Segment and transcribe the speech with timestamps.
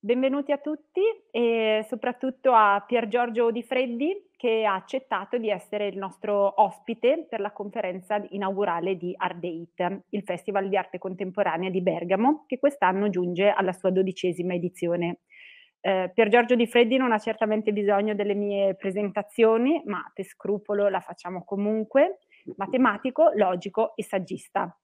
[0.00, 5.88] Benvenuti a tutti e soprattutto a Pier Giorgio Di Freddi che ha accettato di essere
[5.88, 11.82] il nostro ospite per la conferenza inaugurale di Ardeit, il Festival di Arte Contemporanea di
[11.82, 15.22] Bergamo, che quest'anno giunge alla sua dodicesima edizione.
[15.80, 20.88] Eh, Pier Giorgio Di Freddi non ha certamente bisogno delle mie presentazioni, ma per scrupolo
[20.88, 22.20] la facciamo comunque,
[22.56, 24.78] matematico, logico e saggista.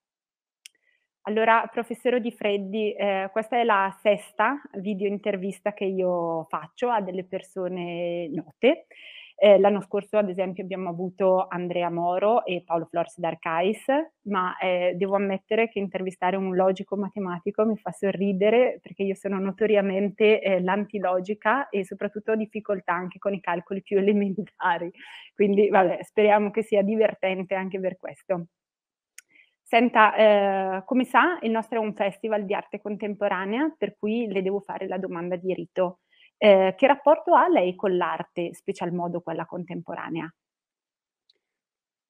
[1.26, 7.00] Allora, professore Di Freddi, eh, questa è la sesta video intervista che io faccio a
[7.00, 8.86] delle persone note.
[9.36, 13.86] Eh, l'anno scorso, ad esempio, abbiamo avuto Andrea Moro e Paolo Flores d'Arcais,
[14.24, 19.38] ma eh, devo ammettere che intervistare un logico matematico mi fa sorridere perché io sono
[19.38, 24.90] notoriamente eh, l'antilogica e soprattutto ho difficoltà anche con i calcoli più elementari.
[25.34, 28.46] Quindi, vabbè, speriamo che sia divertente anche per questo.
[29.66, 34.42] Senta, eh, come sa, il nostro è un festival di arte contemporanea, per cui le
[34.42, 36.00] devo fare la domanda di rito.
[36.36, 40.32] Eh, che rapporto ha lei con l'arte, special modo quella contemporanea?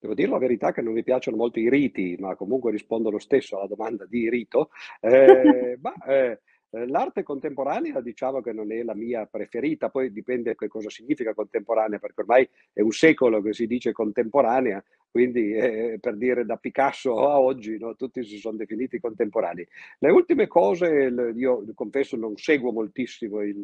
[0.01, 3.21] Devo dire la verità che non mi piacciono molto i riti, ma comunque rispondo lo
[3.21, 4.71] stesso alla domanda di rito.
[5.01, 6.41] Eh, ma, eh,
[6.87, 12.01] l'arte contemporanea diciamo che non è la mia preferita, poi dipende che cosa significa contemporanea,
[12.01, 14.83] perché ormai è un secolo che si dice contemporanea,
[15.15, 19.65] quindi eh, per dire da Picasso a oggi no, tutti si sono definiti contemporanei.
[20.01, 23.61] Le ultime cose, io confesso non seguo moltissimo il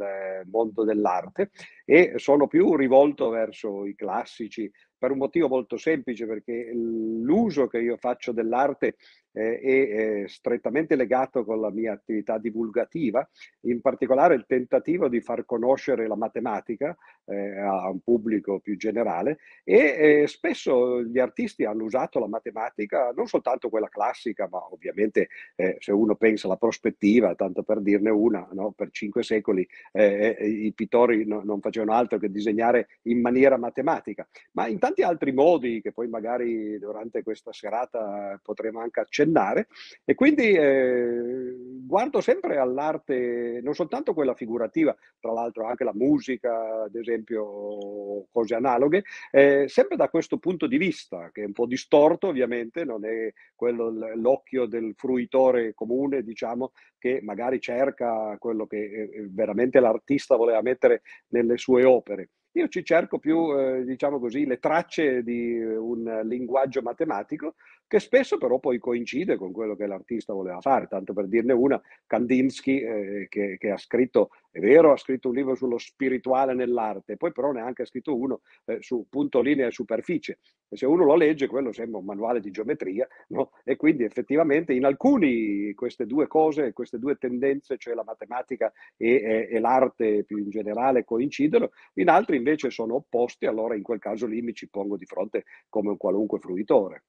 [0.48, 1.50] mondo dell'arte
[1.84, 4.70] e sono più rivolto verso i classici
[5.00, 8.96] per un motivo molto semplice, perché l'uso che io faccio dell'arte
[9.32, 9.88] eh, è,
[10.22, 13.26] è, strettamente legato con la mia attività divulgativa,
[13.60, 19.38] in particolare il tentativo di far conoscere la matematica eh, a un pubblico più generale
[19.64, 19.76] e
[20.22, 25.76] eh, spesso gli artisti hanno usato la matematica, non soltanto quella classica, ma ovviamente eh,
[25.78, 28.72] se uno pensa alla prospettiva, tanto per dirne una, no?
[28.72, 33.56] per cinque secoli eh, eh, i pittori no, non facevano altro che disegnare in maniera
[33.56, 39.68] matematica, ma in tanti altri modi che poi magari durante questa serata potremo anche accennare
[40.04, 41.54] e quindi eh,
[41.86, 48.54] guardo sempre all'arte, non soltanto quella figurativa, tra l'altro anche la musica, ad esempio, cose
[48.54, 53.04] analoghe, eh, sempre da questo punto di vista, che è un po' distorto ovviamente, non
[53.04, 60.36] è quello l'occhio del fruitore comune, diciamo, che magari cerca quello che eh, veramente l'artista
[60.36, 62.30] voleva mettere nelle sue opere.
[62.52, 67.54] Io ci cerco più, eh, diciamo così, le tracce di un linguaggio matematico
[67.90, 70.86] che spesso però poi coincide con quello che l'artista voleva fare.
[70.86, 75.34] Tanto per dirne una, Kandinsky, eh, che, che, ha scritto, è vero, ha scritto un
[75.34, 79.66] libro sullo spirituale nell'arte, poi però ne ha anche scritto uno eh, su punto, linea
[79.66, 80.38] e superficie.
[80.68, 83.50] E se uno lo legge, quello sembra un manuale di geometria, no?
[83.64, 89.14] E quindi effettivamente in alcuni queste due cose, queste due tendenze, cioè la matematica e,
[89.14, 93.98] e, e l'arte più in generale, coincidono, in altri invece sono opposti, allora in quel
[93.98, 97.02] caso lì mi ci pongo di fronte come un qualunque fruitore.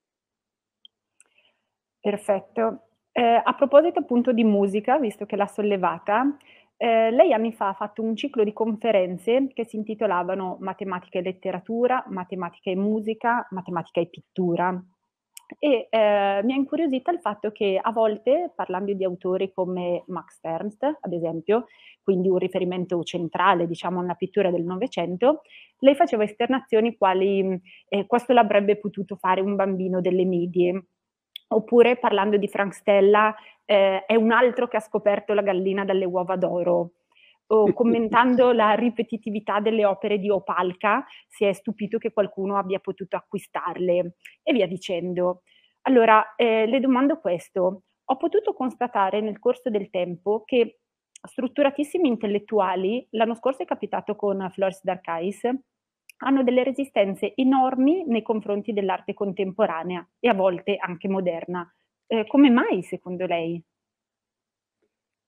[2.01, 2.87] Perfetto.
[3.11, 6.35] Eh, a proposito appunto di musica, visto che l'ha sollevata,
[6.77, 11.21] eh, lei anni fa ha fatto un ciclo di conferenze che si intitolavano Matematica e
[11.21, 14.83] letteratura, Matematica e musica, Matematica e pittura.
[15.59, 20.39] E eh, mi ha incuriosita il fatto che a volte, parlando di autori come Max
[20.41, 21.67] Ernst, ad esempio,
[22.01, 25.41] quindi un riferimento centrale, diciamo, alla pittura del Novecento,
[25.79, 30.85] lei faceva esternazioni quali eh, questo l'avrebbe potuto fare un bambino delle medie.
[31.53, 33.35] Oppure parlando di Frank Stella,
[33.65, 36.91] eh, è un altro che ha scoperto la gallina dalle uova d'oro
[37.47, 43.17] o commentando la ripetitività delle opere di Opalka, si è stupito che qualcuno abbia potuto
[43.17, 45.41] acquistarle e via dicendo.
[45.83, 47.83] Allora, eh, le domando questo.
[48.05, 50.79] Ho potuto constatare nel corso del tempo che
[51.21, 55.41] strutturatissimi intellettuali, l'anno scorso è capitato con Flores d'Arcais,
[56.23, 61.69] hanno delle resistenze enormi nei confronti dell'arte contemporanea e a volte anche moderna.
[62.07, 63.63] Eh, come mai secondo lei?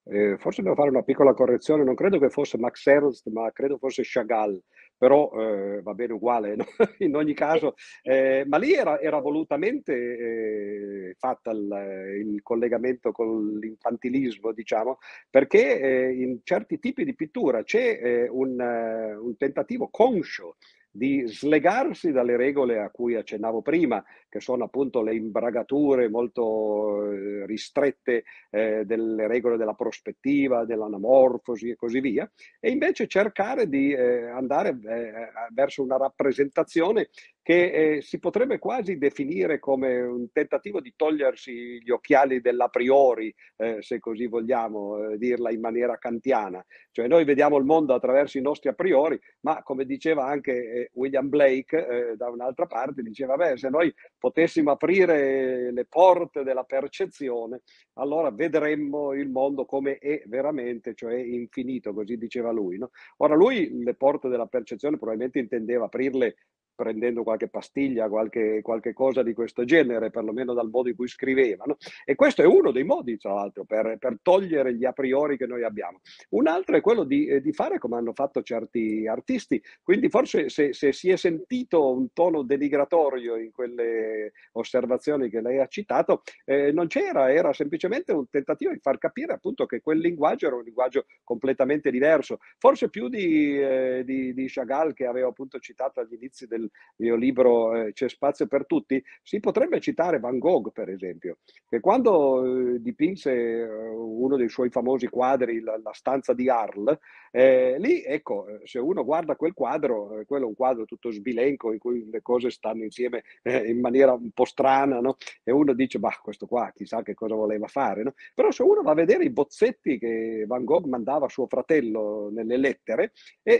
[0.05, 3.77] Eh, forse devo fare una piccola correzione, non credo che fosse Max Ernst, ma credo
[3.77, 4.61] fosse Chagall,
[4.97, 6.65] però eh, va bene uguale no?
[6.99, 7.75] in ogni caso.
[8.01, 14.97] Eh, ma lì era, era volutamente eh, fatta il, il, collegamento con l'infantilismo, diciamo,
[15.29, 20.57] perché eh, in certi tipi di pittura c'è eh, un, un tentativo conscio
[20.95, 27.45] di slegarsi dalle regole a cui accennavo prima, che sono appunto le imbragature molto eh,
[27.45, 32.27] ristrette eh, delle regole della prospettiva, dell'anamorfosi e così via,
[32.59, 35.11] e invece cercare di eh, andare eh,
[35.53, 37.09] verso una rappresentazione
[37.43, 43.35] che si potrebbe quasi definire come un tentativo di togliersi gli occhiali dell'a priori,
[43.81, 46.65] se così vogliamo dirla in maniera kantiana.
[46.89, 51.27] Cioè noi vediamo il mondo attraverso i nostri a priori, ma come diceva anche William
[51.27, 57.63] Blake da un'altra parte, diceva, beh, se noi potessimo aprire le porte della percezione,
[57.95, 62.77] allora vedremmo il mondo come è veramente, cioè infinito, così diceva lui.
[62.77, 62.91] No?
[63.17, 66.37] Ora lui le porte della percezione probabilmente intendeva aprirle
[66.75, 71.77] prendendo qualche pastiglia, qualche, qualche, cosa di questo genere, perlomeno dal modo in cui scrivevano.
[72.05, 75.45] E questo è uno dei modi, tra l'altro, per, per togliere gli a priori che
[75.45, 76.01] noi abbiamo.
[76.29, 80.49] Un altro è quello di, eh, di fare come hanno fatto certi artisti, quindi forse
[80.49, 86.21] se, se, si è sentito un tono denigratorio in quelle osservazioni che lei ha citato,
[86.45, 90.55] eh, non c'era, era semplicemente un tentativo di far capire appunto che quel linguaggio era
[90.55, 95.99] un linguaggio completamente diverso, forse più di, eh, di, di Chagall che avevo appunto citato
[95.99, 96.62] agli inizi del,
[96.97, 101.37] mio libro eh, C'è spazio per tutti, si potrebbe citare Van Gogh, per esempio,
[101.67, 106.97] che quando eh, dipinse eh, uno dei suoi famosi quadri, la, la stanza di Arles,
[107.35, 111.71] eh, lì, ecco, se uno guarda quel quadro, eh, quello è un quadro tutto sbilenco
[111.73, 115.17] in cui le cose stanno insieme eh, in maniera un po' strana, no?
[115.43, 118.13] E uno dice, bah, questo qua chissà che cosa voleva fare, no?
[118.35, 122.29] Però se uno va a vedere i bozzetti che Van Gogh mandava a suo fratello
[122.31, 123.13] nelle lettere,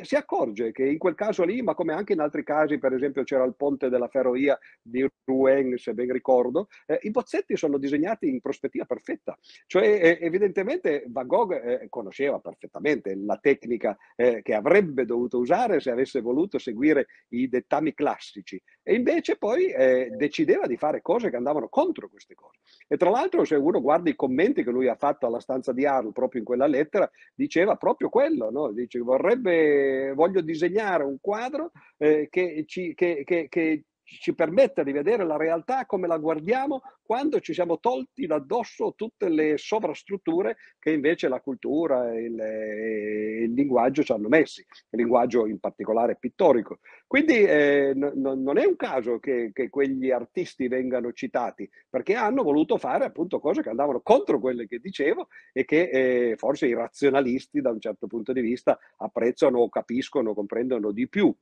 [0.04, 3.24] si accorge che in quel caso lì, ma come anche in altri casi, per esempio
[3.24, 8.28] c'era il ponte della ferrovia di Rouen, se ben ricordo, eh, i bozzetti sono disegnati
[8.28, 9.38] in prospettiva perfetta.
[9.68, 15.80] Cioè eh, evidentemente Van Gogh eh, conosceva perfettamente la tecnica eh, che avrebbe dovuto usare
[15.80, 21.30] se avesse voluto seguire i dettami classici e invece poi eh, decideva di fare cose
[21.30, 22.60] che andavano contro queste cose.
[22.88, 25.86] E tra l'altro se uno guarda i commenti che lui ha fatto alla stanza di
[25.86, 28.72] Arl proprio in quella lettera, diceva proprio quello, no?
[28.72, 34.92] dice vorrebbe, voglio disegnare un quadro eh, che ci, che, che, che ci permetta di
[34.92, 40.58] vedere la realtà come la guardiamo quando ci siamo tolti da addosso tutte le sovrastrutture
[40.80, 45.60] che invece la cultura e il, e il linguaggio ci hanno messi, il linguaggio in
[45.60, 46.80] particolare pittorico.
[47.06, 52.44] Quindi eh, n- non è un caso che, che, quegli artisti vengano citati, perché hanno
[52.44, 56.74] voluto fare appunto cose che andavano contro quelle che dicevo e che eh, forse i
[56.74, 61.34] razionalisti da un certo punto di vista apprezzano capiscono, comprendono di più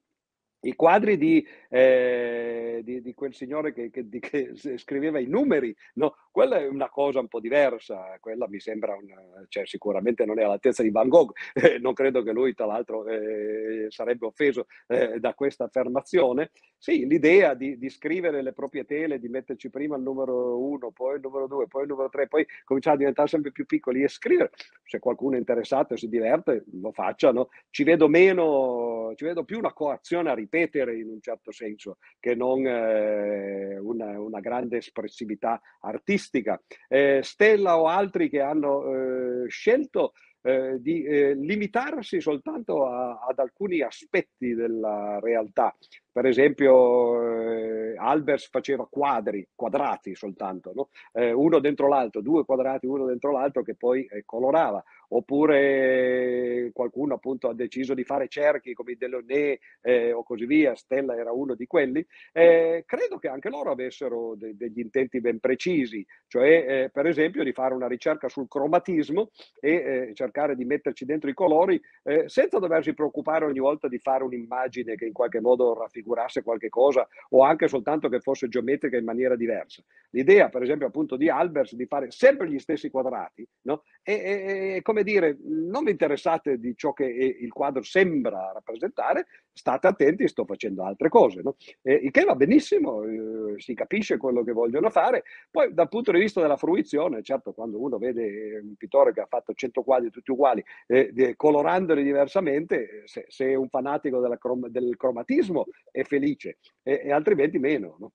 [0.62, 5.76] i quadri di, eh, di, di quel signore che, che, di, che, scriveva i numeri,
[5.96, 10.40] no, quella è una cosa un po' diversa, quella mi sembra, una, cioè sicuramente non
[10.40, 14.68] è all'altezza di Van Gogh, eh, non credo che lui tra l'altro eh, sarebbe offeso
[14.88, 16.52] eh, da questa affermazione.
[16.78, 21.22] Sì, l'idea di, scrivere le proprie tele, di metterci prima il numero uno, poi il
[21.22, 24.50] numero due, poi il numero tre, poi cominciare a diventare sempre più piccoli e scrivere,
[24.84, 27.50] se qualcuno è interessato e si diverte, lo faccia, no?
[27.70, 31.98] ci vedo meno, ci vedo più una coazione a ripetere ripetere in un certo senso
[32.20, 36.62] che non eh, una, una, grande espressività artistica.
[36.90, 40.12] Eh, Stella o altri che hanno eh, scelto
[40.44, 45.76] eh, di eh, limitarsi soltanto a, ad alcuni aspetti della realtà.
[46.12, 50.90] Per esempio, eh, Albers faceva quadri, quadrati soltanto, no?
[51.14, 54.84] eh, uno dentro l'altro, due quadrati uno dentro l'altro che poi eh, colorava.
[55.14, 61.16] Oppure qualcuno appunto ha deciso di fare cerchi come Delaunay eh, o così via, Stella
[61.16, 62.06] era uno di quelli.
[62.32, 67.52] Eh, credo che anche loro avessero de- degli intenti ben precisi, cioè per esempio di
[67.52, 71.82] fare una ricerca sul cromatismo e cercare di metterci dentro i colori
[72.26, 76.70] senza doversi preoccupare ogni volta di fare un'immagine che in qualche modo raffigura raffigurasse qualche
[76.70, 79.84] cosa o anche soltanto che fosse geometrica in maniera diversa.
[80.12, 83.84] L'idea, per esempio, appunto di Albers di fare sempre gli stessi quadrati, no?
[84.04, 89.88] E, e, come dire, non vi interessate di ciò che il quadro sembra rappresentare, state
[89.88, 91.56] attenti, sto facendo altre cose, no?
[91.82, 95.24] E, il che va benissimo, eh, si capisce quello che vogliono fare.
[95.50, 99.28] Poi dal punto di vista della fruizione, certo, quando uno vede un pittore che ha
[99.28, 104.96] fatto 100 quadri tutti uguali, eh, colorandoli diversamente, se, se, è un fanatico crom- del
[104.98, 107.96] cromatismo è felice, e, e altrimenti meno.
[108.00, 108.12] No?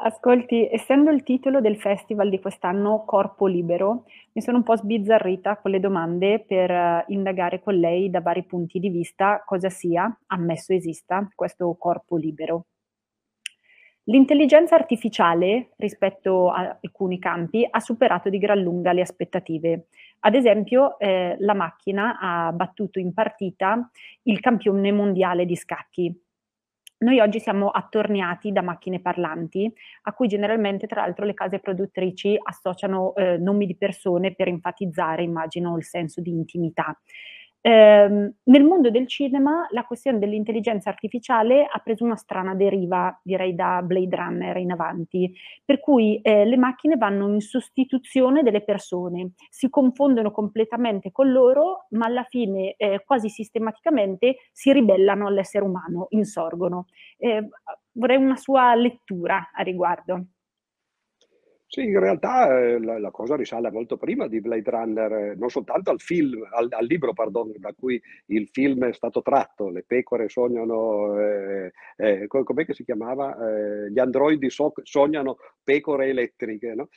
[0.00, 5.56] Ascolti, essendo il titolo del festival di quest'anno Corpo Libero, mi sono un po' sbizzarrita
[5.56, 10.16] con le domande per uh, indagare con lei da vari punti di vista cosa sia,
[10.28, 12.66] ammesso esista, questo corpo libero.
[14.04, 19.88] L'intelligenza artificiale, rispetto a alcuni campi, ha superato di gran lunga le aspettative.
[20.20, 23.90] Ad esempio, eh, la macchina ha battuto in partita
[24.22, 26.16] il campione mondiale di scacchi,
[27.00, 32.36] Noi oggi siamo attorniati da macchine parlanti, a cui generalmente tra l'altro le case produttrici
[32.42, 36.98] associano, ehm, nomi di persone per enfatizzare, immagino, il senso di intimità.
[37.60, 43.54] Ehm, nel mondo del cinema la questione dell'intelligenza artificiale ha preso una strana deriva, direi
[43.54, 45.34] da Blade Runner in avanti,
[45.64, 51.86] per cui eh, le macchine vanno in sostituzione delle persone, si confondono completamente con loro,
[51.90, 56.86] ma alla fine eh, quasi sistematicamente si ribellano all'essere umano, insorgono.
[57.16, 57.48] Eh,
[57.92, 60.26] vorrei una sua lettura a riguardo.
[61.70, 65.50] Sì, in realtà eh, la, la cosa risale molto prima di Blade Runner, eh, non
[65.50, 69.84] soltanto al film, al, al libro, pardon, da cui il film è stato tratto, le
[69.86, 73.36] pecore sognano, eh, eh, com'è che si chiamava?
[73.90, 76.88] Gli androidi so- sognano pecore elettriche, no?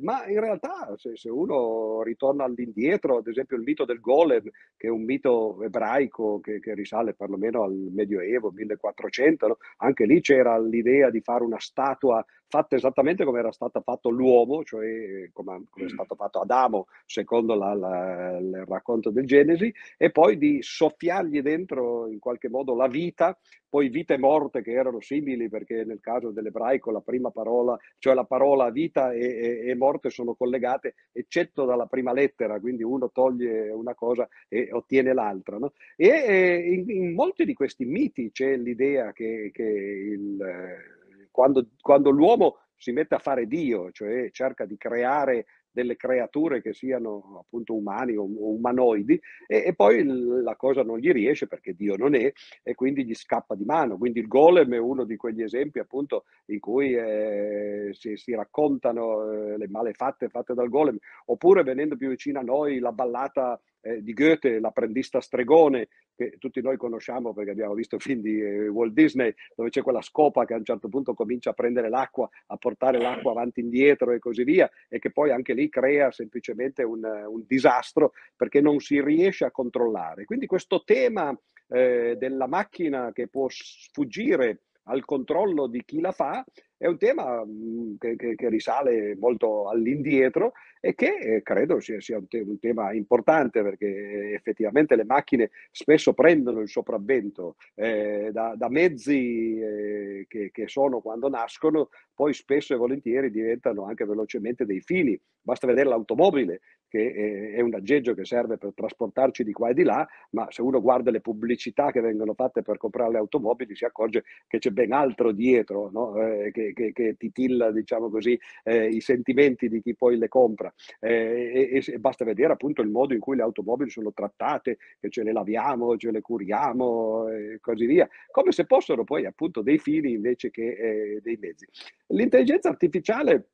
[0.00, 4.86] Ma in realtà se, se, uno ritorna all'indietro, ad esempio il mito del golem, che
[4.86, 9.56] è un mito ebraico che, che risale perlomeno al Medioevo, 1400, no?
[9.78, 14.62] anche lì c'era l'idea di fare una statua fatta esattamente come era stata fatta l'uomo,
[14.62, 20.12] cioè come, come è stato fatto Adamo secondo la, la, il racconto del Genesi, e
[20.12, 23.36] poi di soffiargli dentro in qualche modo la vita,
[23.68, 28.22] poi vite morte che erano simili perché nel caso dell'ebraico la prima parola, cioè la
[28.22, 33.70] parola vita e, e, e morte sono collegate, eccetto dalla prima lettera, quindi uno toglie
[33.70, 35.58] una cosa e ottiene l'altra.
[35.58, 35.72] No?
[35.96, 40.92] E, e in, in, molti di questi miti c'è l'idea che, che il
[41.34, 46.72] quando, quando l'uomo si mette a fare Dio, cioè cerca di creare delle creature che
[46.72, 51.96] siano appunto umani o, umanoidi e, e, poi la cosa non gli riesce perché Dio
[51.96, 53.98] non è e quindi gli scappa di mano.
[53.98, 59.28] Quindi il golem è uno di quegli esempi appunto in cui eh, si, si, raccontano
[59.32, 64.02] eh, le malefatte fatte dal golem oppure venendo più vicino a noi la ballata eh,
[64.02, 68.92] di Goethe, l'apprendista stregone, che tutti noi conosciamo perché abbiamo visto film di eh, Walt
[68.92, 72.56] Disney, dove c'è quella scopa che a un certo punto comincia a prendere l'acqua, a
[72.56, 76.82] portare l'acqua avanti e indietro e così via, e che poi anche lì crea semplicemente
[76.82, 80.24] un, un disastro perché non si riesce a controllare.
[80.24, 81.36] Quindi questo tema
[81.68, 86.44] eh, della macchina che può sfuggire al controllo di chi la fa
[86.84, 91.98] è un tema mm, che, che, che risale molto all'indietro e che eh, credo sia,
[91.98, 98.28] sia un, te- un, tema importante perché effettivamente le macchine spesso prendono il sopravvento eh,
[98.32, 104.04] da, da, mezzi eh, che, che, sono quando nascono, poi spesso e volentieri diventano anche
[104.04, 105.18] velocemente dei fili.
[105.40, 106.60] Basta vedere l'automobile
[106.94, 110.62] che è un aggeggio che serve per trasportarci di qua e di là, ma se
[110.62, 114.70] uno guarda le pubblicità che vengono fatte per comprare le automobili si accorge che c'è
[114.70, 116.16] ben altro dietro, no?
[116.22, 120.72] eh, che, che, che, titilla, diciamo così, eh, i sentimenti di chi poi le compra.
[121.00, 125.10] Eh, e, e, basta vedere appunto il modo in cui le automobili sono trattate, che
[125.10, 129.78] ce le laviamo, ce le curiamo e così via, come se fossero poi appunto dei
[129.78, 131.66] fili invece che eh, dei mezzi.
[132.08, 133.48] L'intelligenza artificiale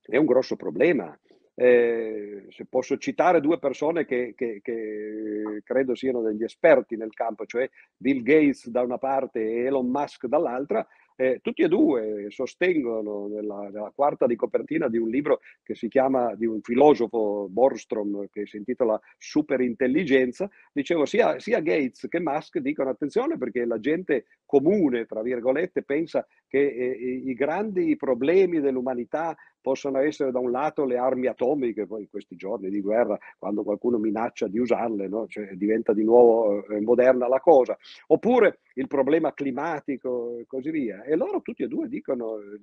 [0.00, 1.14] è un grosso problema.
[1.60, 7.46] Eh, se posso citare due persone che, che, che, credo siano degli esperti nel campo,
[7.46, 10.86] cioè Bill Gates da una parte e Elon Musk dall'altra,
[11.20, 15.88] eh, tutti e due sostengono nella, nella, quarta di copertina di un libro che si
[15.88, 22.58] chiama di un filosofo Borstrom che si intitola Superintelligenza, dicevo sia, sia Gates che Musk
[22.58, 29.36] dicono attenzione perché la gente comune, tra virgolette, pensa che eh, i grandi problemi dell'umanità
[29.60, 33.62] possono essere da un lato le armi atomiche, poi in questi giorni di guerra, quando
[33.62, 35.26] qualcuno minaccia di usarle, no?
[35.26, 37.76] cioè, diventa di nuovo eh, moderna la cosa,
[38.08, 41.02] oppure il problema climatico e così via.
[41.02, 42.60] E loro tutti e due dicono, eh,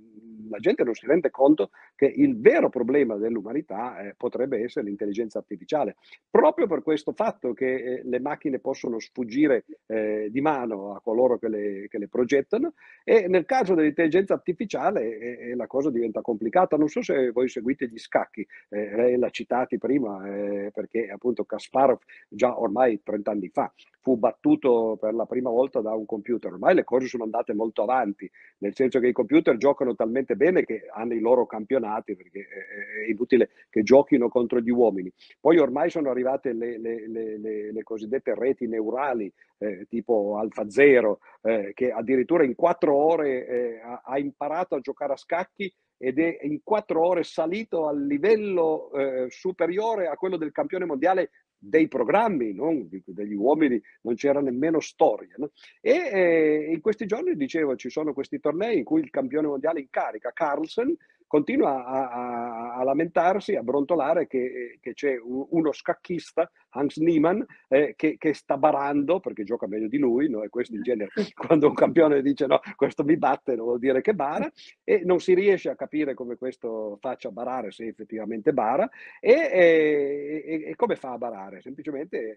[0.49, 5.39] la gente non si rende conto che il vero problema dell'umanità eh, potrebbe essere l'intelligenza
[5.39, 5.97] artificiale,
[6.29, 11.37] proprio per questo fatto che eh, le macchine possono sfuggire eh, di mano a coloro
[11.37, 12.73] che le, che le, progettano
[13.03, 16.77] e nel caso dell'intelligenza artificiale eh, la cosa diventa complicata.
[16.77, 20.23] Non so se voi seguite gli scacchi, eh, lei l'ha citati prima
[20.71, 21.99] perché appunto Kasparov
[22.29, 23.71] già ormai 30 anni fa
[24.05, 26.53] fu battuto per la prima volta da un computer.
[26.53, 30.63] Ormai le cose sono andate molto avanti, nel senso che i computer giocano talmente bene
[30.63, 35.11] che hanno i loro campionati, perché è inutile che giochino contro gli uomini.
[35.39, 41.71] Poi ormai sono arrivate le, le, le, le cosiddette reti neurali, eh, tipo AlphaZero, eh,
[41.73, 46.61] che addirittura in quattro ore eh, ha imparato a giocare a scacchi ed è in
[46.63, 52.87] quattro ore salito al livello eh, superiore a quello del campione mondiale dei programmi, non
[53.05, 55.33] degli uomini, non c'era nemmeno storia.
[55.37, 55.51] No?
[55.81, 59.79] E eh, in questi giorni, dicevo, ci sono questi tornei in cui il campione mondiale
[59.79, 60.95] in carica, Carlsen,
[61.35, 67.93] continua a, a, a lamentarsi, a brontolare che, che c'è uno scacchista, Hans Niemann, eh,
[67.97, 70.43] che, che, sta barando, perché gioca meglio di lui, no?
[70.43, 73.99] e questo in genere quando un campione dice no, questo mi batte, non vuol dire
[73.99, 74.49] che bara,
[74.81, 78.89] e non si riesce a capire come questo faccia barare, se effettivamente bara,
[79.19, 81.59] e, e, e come fa a barare?
[81.61, 82.35] Semplicemente eh,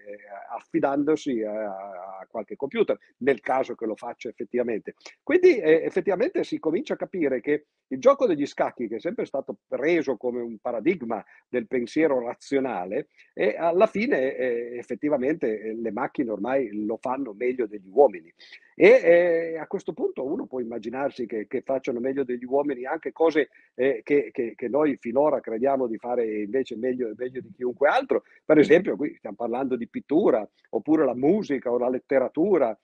[0.56, 4.94] affidandosi a, a, qualche computer, nel caso che lo faccia effettivamente.
[5.22, 9.26] Quindi eh, effettivamente si comincia a capire che il gioco degli scacchi, che è sempre
[9.26, 15.92] stato preso come un paradigma del pensiero razionale, e alla fine eh, effettivamente eh, le
[15.92, 18.32] macchine ormai lo fanno meglio degli uomini.
[18.74, 23.10] E eh, a questo punto uno può immaginarsi che, che, facciano meglio degli uomini anche
[23.10, 27.88] cose eh, che, che, che, noi finora crediamo di fare invece meglio, meglio di chiunque
[27.88, 28.22] altro.
[28.44, 32.78] Per esempio, qui stiamo parlando di pittura, oppure la musica o la letteratura,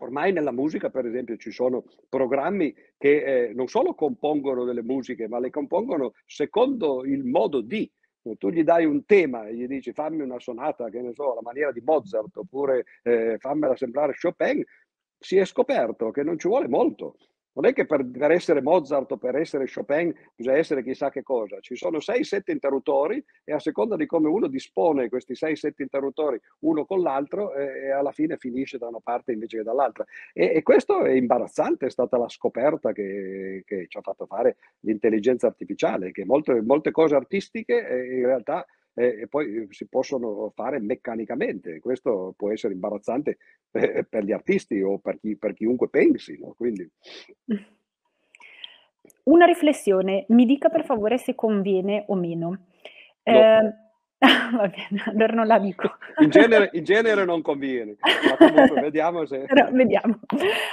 [0.00, 5.28] Ormai nella musica, per esempio, ci sono programmi che eh, non solo compongono delle musiche,
[5.28, 7.90] ma le compongono secondo il modo di.
[8.38, 11.42] Tu gli dai un tema e gli dici fammi una sonata, che ne so, alla
[11.42, 14.62] maniera di Mozart, oppure eh, fammela sembrare Chopin,
[15.18, 17.16] si è scoperto che non ci vuole molto.
[17.52, 21.22] Non è che per, per, essere Mozart o per essere Chopin bisogna essere chissà che
[21.22, 21.58] cosa.
[21.60, 26.84] Ci sono 6-7 interruttori e a seconda di come uno dispone questi 6-7 interruttori uno
[26.84, 30.04] con l'altro eh, alla fine finisce da una parte invece che dall'altra.
[30.32, 34.56] E, e questo è imbarazzante, è stata la scoperta che, che ci ha fatto fare
[34.80, 38.64] l'intelligenza artificiale, che molte, molte cose artistiche eh, in realtà
[39.00, 41.80] e poi si possono fare meccanicamente.
[41.80, 43.38] Questo può essere imbarazzante
[43.72, 46.38] eh, per gli artisti o per, chi, per chiunque pensi.
[46.40, 46.54] No?
[46.56, 46.88] Quindi...
[49.22, 52.48] Una riflessione, mi dica per favore se conviene o meno.
[52.48, 52.58] No.
[53.22, 53.74] Eh,
[54.56, 55.90] va bene, allora non la dico.
[56.18, 59.44] In genere, in genere non conviene, ma comunque vediamo se...
[59.46, 60.20] Però, vediamo.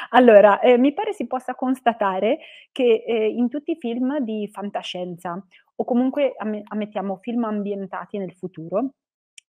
[0.09, 2.39] Allora, eh, mi pare si possa constatare
[2.71, 5.41] che eh, in tutti i film di fantascienza
[5.79, 8.93] o comunque ammettiamo film ambientati nel futuro,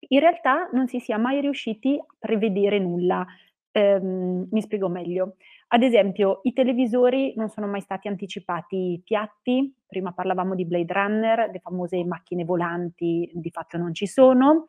[0.08, 3.26] in realtà non si sia mai riusciti a prevedere nulla.
[3.73, 5.37] Ehm, mi spiego meglio.
[5.68, 11.50] Ad esempio, i televisori non sono mai stati anticipati piatti, prima parlavamo di Blade Runner,
[11.50, 14.66] le famose macchine volanti di fatto non ci sono,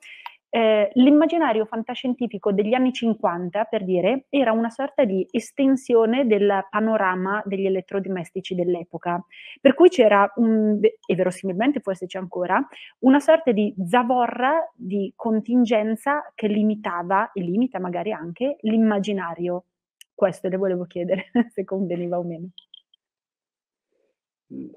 [0.50, 7.42] eh, l'immaginario fantascientifico degli anni 50, per dire, era una sorta di estensione del panorama
[7.46, 9.24] degli elettrodomestici dell'epoca,
[9.62, 12.66] per cui c'era, un, e verosimilmente forse c'è ancora,
[13.00, 19.66] una sorta di zavorra di contingenza che limitava, e limita magari anche, l'immaginario.
[20.14, 22.50] Questo le volevo chiedere, se conveniva o meno.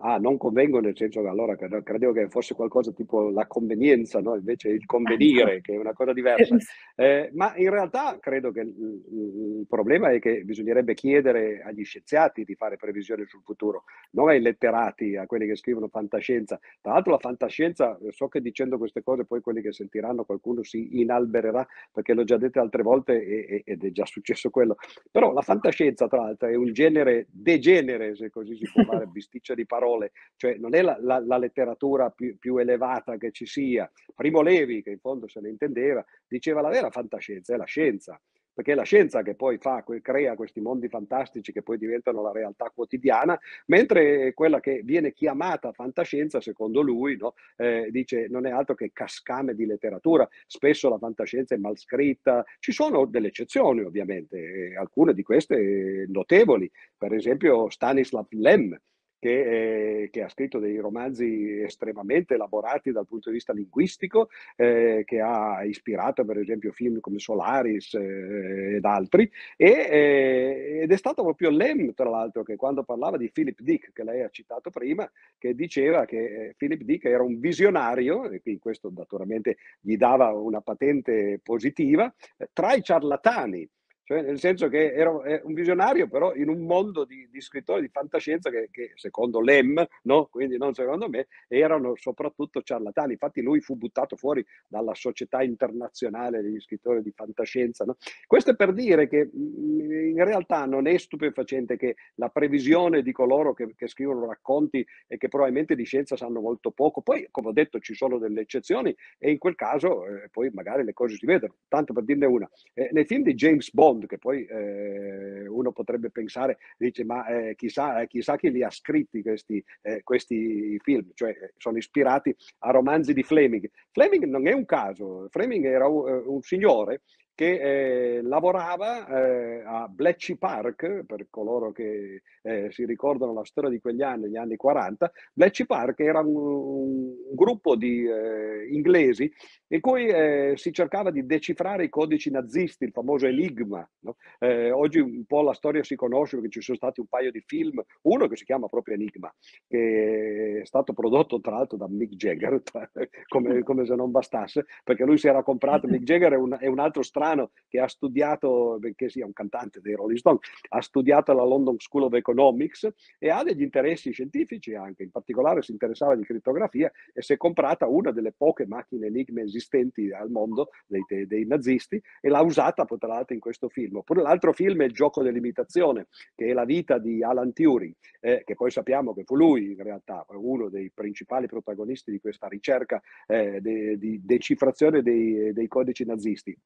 [0.01, 4.35] Ah, non convengo nel senso che allora credevo che fosse qualcosa tipo la convenienza, no?
[4.35, 6.57] invece il convenire, che è una cosa diversa.
[6.95, 12.45] Eh, ma in realtà credo che il, il, problema è che bisognerebbe chiedere agli scienziati
[12.45, 16.61] di fare previsioni sul futuro, non ai letterati, a quelli che scrivono fantascienza.
[16.83, 21.01] Tra l'altro la fantascienza, so che dicendo queste cose poi quelli che sentiranno qualcuno si
[21.01, 24.77] inalbererà, perché l'ho già detto altre volte e, ed è già successo quello.
[25.11, 29.55] Però la fantascienza, tra l'altro, è un genere degenere, se così si può fare, bisticcia
[29.55, 33.47] di di parole, cioè non è la, la, la letteratura più, più, elevata che ci
[33.47, 33.91] sia.
[34.15, 38.21] Primo Levi, che in fondo se ne intendeva, diceva la vera fantascienza è la scienza,
[38.53, 42.33] perché è la scienza che poi fa, crea questi mondi fantastici che poi diventano la
[42.33, 48.51] realtà quotidiana, mentre quella che viene chiamata fantascienza, secondo lui, no, eh, dice non è
[48.51, 53.81] altro che cascame di letteratura, spesso la fantascienza è mal scritta, ci sono delle eccezioni
[53.81, 58.79] ovviamente, alcune di queste notevoli, per esempio Stanislav Lem,
[59.23, 65.05] che, eh, che, ha scritto dei romanzi estremamente elaborati dal punto di vista linguistico, eh,
[65.07, 70.97] che ha ispirato per esempio film come Solaris eh, ed altri, e, eh, ed è
[70.97, 74.71] stato proprio Lem, tra l'altro, che quando parlava di Philip Dick, che lei ha citato
[74.71, 75.09] prima,
[75.39, 80.33] che diceva che eh, Philip Dick era un visionario, e quindi questo naturalmente gli dava
[80.33, 82.13] una patente positiva,
[82.53, 83.71] tra i ciarlatani
[84.05, 87.89] cioè nel senso che era un visionario però in un mondo di, di scrittori di
[87.89, 90.27] fantascienza che, che, secondo Lem, no?
[90.31, 93.13] quindi non secondo me, erano soprattutto ciarlatani.
[93.13, 97.85] Infatti lui fu buttato fuori dalla società internazionale degli scrittori di fantascienza.
[97.85, 97.97] No?
[98.27, 103.55] Questo è per dire che in realtà non è stupefacente che la previsione di coloro
[103.55, 107.53] che, che scrivono racconti e che probabilmente di scienza sanno molto poco, poi come ho
[107.53, 111.27] detto ci sono delle eccezioni e in quel caso eh, poi magari le cose si
[111.27, 111.57] vedono.
[111.69, 115.73] Tanto per dirne una, eh, nei film di James Bond, Bond, che poi eh, uno
[115.73, 120.79] potrebbe pensare, dice, ma eh, chissà, eh, chissà, chi li ha scritti questi, eh, questi,
[120.83, 123.69] film, cioè eh, sono ispirati a romanzi di Fleming.
[123.91, 127.03] Fleming non è un caso, Fleming era un, un signore
[127.35, 133.71] che eh, lavorava eh, a Bletchley Park, per coloro che eh, si ricordano la storia
[133.71, 139.33] di quegli anni, gli anni 40, Bletchley Park era un, un gruppo di eh, inglesi
[139.69, 143.89] in cui eh, si cercava di decifrare i codici nazisti, il famoso Enigma.
[144.01, 144.17] No?
[144.39, 147.43] Eh, oggi un po' la storia si conosce perché ci sono stati un paio di
[147.47, 149.35] film, uno che si chiama proprio Enigma,
[149.67, 152.63] che è stato prodotto tra l'altro da Mick Jagger,
[153.27, 156.67] come, come se non bastasse, perché lui si era comprato, Mick Jagger è un, è
[156.67, 160.39] un altro strano americano che ha studiato, benché sia un cantante dei Rolling Stone,
[160.71, 162.87] ha studiato alla London School of Economics
[163.19, 167.37] e ha degli interessi scientifici anche, in particolare si interessava di crittografia e si è
[167.39, 172.85] comprata una delle poche macchine enigma esistenti al mondo dei, dei nazisti e l'ha usata
[172.85, 173.97] tra l'altro in questo film.
[173.97, 178.43] Oppure l'altro film è Il gioco dell'imitazione, che è la vita di Alan Turing, eh,
[178.45, 183.01] che poi sappiamo che fu lui in realtà uno dei principali protagonisti di questa ricerca
[183.27, 186.57] eh, de, di decifrazione dei, dei codici nazisti.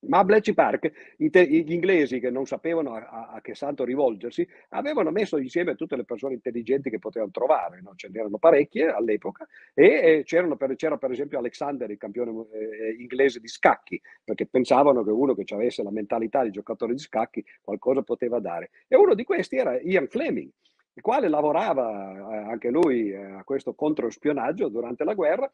[0.00, 5.10] Ma a Bletchley Park gli inglesi che non sapevano a, a, che santo rivolgersi avevano
[5.10, 7.94] messo insieme tutte le persone intelligenti che potevano trovare, no?
[7.96, 13.40] ce n'erano parecchie all'epoca e, e per, c'era per esempio Alexander, il campione eh, inglese
[13.40, 18.02] di scacchi, perché pensavano che uno che avesse la mentalità di giocatore di scacchi qualcosa
[18.02, 18.70] poteva dare.
[18.86, 20.50] E uno di questi era Ian Fleming,
[20.92, 25.50] il quale lavorava eh, anche lui eh, a questo controspionaggio durante la guerra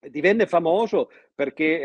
[0.00, 1.80] divenne famoso perché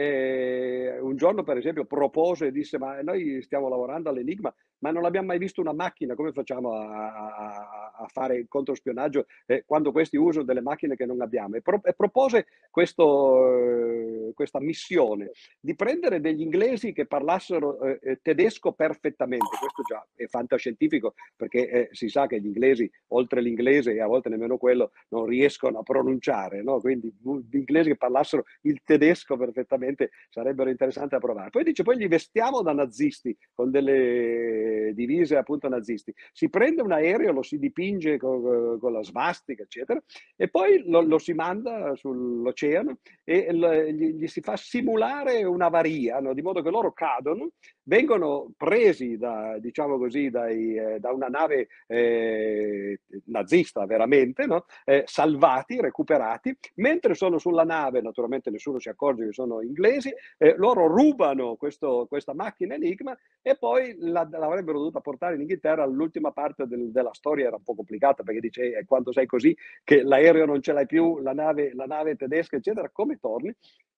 [0.96, 5.06] eh, un giorno, per esempio, propose e disse: Ma noi stiamo lavorando all'enigma, ma non
[5.06, 9.94] abbiamo mai visto una macchina, come facciamo a, a, a fare il controspionaggio eh, quando
[9.94, 11.56] questi usano delle macchine che non abbiamo?
[11.56, 18.00] E, pro, e propose questo, eh, questa missione di prendere degli inglesi che parlassero eh,
[18.04, 19.56] eh, tedesco perfettamente.
[19.58, 24.08] Questo già è fantascientifico perché eh, si sa che gli inglesi, oltre l'inglese e a
[24.08, 26.62] volte nemmeno quello, non riescono a pronunciare.
[26.62, 26.82] No?
[26.82, 31.52] Quindi gli inglesi che parlassero il tedesco perfettamente sarebbero interessanti da provare.
[31.52, 36.14] Poi dice, poi li vestiamo da nazisti con delle divise appunto nazisti.
[36.32, 40.02] Si prende un aereo, lo si dipinge con, con la svastica, eccetera,
[40.36, 46.34] e poi lo, lo si manda sull'oceano e gli, gli, si fa simulare un'avaria, no?
[46.34, 47.52] di modo che loro cadono,
[47.84, 54.66] vengono presi da, diciamo così, dai, eh, da una nave eh, nazista veramente, no?
[54.86, 60.56] eh, salvati, recuperati, mentre sono sulla nave naturalmente nessuno si accorge che sono inglesi, eh,
[60.58, 65.86] loro rubano questo, questa macchina Enigma e poi la, l'avrebbero dovuta portare in Inghilterra.
[65.86, 69.56] L'ultima parte del, della storia era un po' complicata perché dice eh, quando sei così
[69.84, 73.54] che l'aereo non ce l'hai più, la nave, la nave tedesca, eccetera, come torni?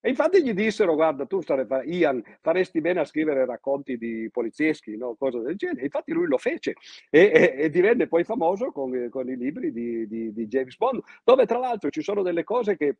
[0.05, 4.95] E infatti gli dissero, guarda, tu sare, Ian, faresti bene a scrivere racconti di polizieschi,
[4.97, 5.15] no?
[5.15, 5.83] cose del genere.
[5.83, 6.73] Infatti lui lo fece
[7.09, 11.01] e, e, e divenne poi famoso con, con i libri di, di, di, James Bond,
[11.23, 12.97] dove tra l'altro ci sono delle cose che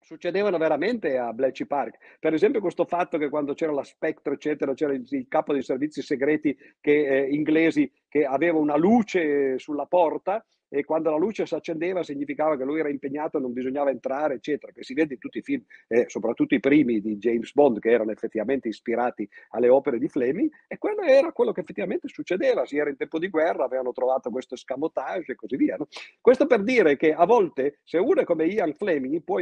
[0.00, 2.18] succedevano veramente a Bletchley Park.
[2.18, 5.62] Per esempio questo fatto che quando c'era la Spectre, eccetera, c'era il, il capo dei
[5.62, 11.44] servizi segreti che, eh, inglesi che aveva una luce sulla porta e quando la luce
[11.46, 15.20] si accendeva significava che lui era impegnato, non bisognava entrare, eccetera, che si vede in
[15.20, 19.68] tutti i film, eh, soprattutto i primi di James Bond, che erano effettivamente ispirati alle
[19.68, 23.28] opere di Fleming, e quello era quello che effettivamente succedeva, si era in tempo di
[23.28, 25.74] guerra, avevano trovato questo escamotage e così via.
[25.76, 25.88] No?
[26.20, 29.40] Questo per dire che a volte, se uno è come Ian Fleming, può,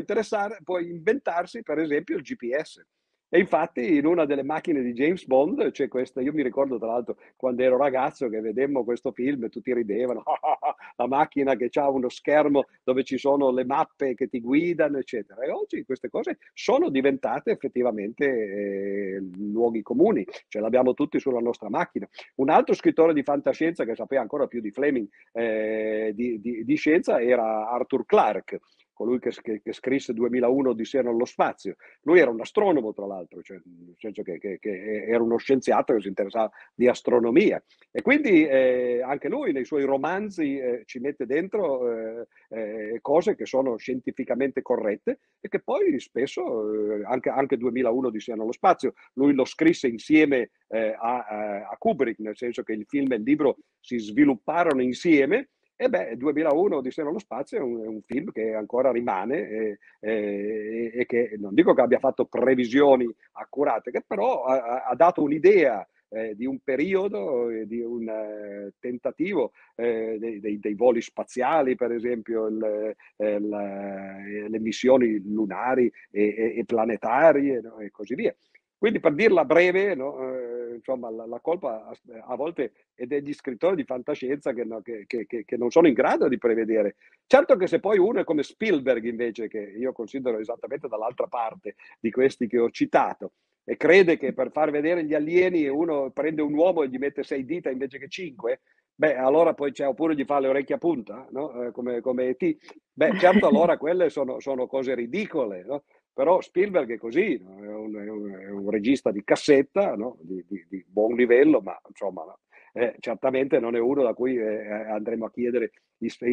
[0.65, 2.83] può inventarsi, per esempio, il GPS.
[3.31, 6.87] E infatti in una delle macchine di James Bond c'è questa, io mi ricordo tra
[6.89, 10.23] l'altro quando ero ragazzo che vedemmo questo film e tutti ridevano,
[10.97, 15.43] la macchina che ha uno schermo dove ci sono le mappe che ti guidano, eccetera.
[15.43, 21.69] E oggi queste cose sono diventate effettivamente eh, luoghi comuni, ce l'abbiamo tutti sulla nostra
[21.69, 22.09] macchina.
[22.37, 26.75] Un altro scrittore di fantascienza che sapeva ancora più di Fleming eh, di, di, di
[26.77, 28.61] scienza era Arthur Clarke
[28.99, 31.77] colui che, che, che, scrisse 2001 Odissea nello spazio.
[32.03, 34.59] Lui era un astronomo, tra l'altro, cioè, nel senso che, che,
[35.07, 37.63] era uno scienziato che si interessava di astronomia.
[37.93, 43.37] E quindi eh, anche lui nei suoi romanzi eh, ci mette dentro eh, eh cose
[43.37, 48.95] che sono scientificamente corrette e che poi spesso, eh, anche, anche 2001 Odissea nello spazio,
[49.13, 53.23] lui lo scrisse insieme eh, a, a Kubrick, nel senso che il film e il
[53.23, 58.33] libro si svilupparono insieme e beh, 2001 Odissea nello spazio è un, è un, film
[58.33, 64.03] che ancora rimane e, e, e, che non dico che abbia fatto previsioni accurate, che
[64.05, 70.17] però ha, ha dato un'idea eh, di un periodo, eh, di un eh, tentativo eh,
[70.19, 76.65] dei, dei, dei, voli spaziali, per esempio, il, la, eh, le missioni lunari e, e
[76.65, 77.79] planetarie no?
[77.79, 78.35] e così via.
[78.79, 81.91] Quindi per dirla breve, no, eh, insomma, la, la, colpa
[82.23, 85.95] a, volte è degli scrittori di fantascienza che, no, che, che, che, non sono in
[85.95, 86.95] grado di prevedere.
[87.27, 91.75] Certo che se poi uno è come Spielberg invece, che io considero esattamente dall'altra parte
[91.99, 93.33] di questi che ho citato,
[93.65, 97.23] e crede che per far vedere gli alieni uno prende un uomo e gli mette
[97.25, 98.61] sei dita invece che cinque,
[98.95, 101.65] beh, allora poi c'è oppure gli fa le orecchie a punta, no?
[101.65, 102.57] eh, come, come E.T.
[102.93, 105.83] Beh, certo, allora quelle sono, sono cose ridicole, no?
[106.19, 107.63] Però Spielberg è così, no?
[107.63, 111.81] è, un, è, un, è, un, regista di cassetta, di, di, di, buon livello, ma
[111.87, 112.25] insomma
[112.73, 115.71] eh, certamente non è uno da cui eh, andremo a chiedere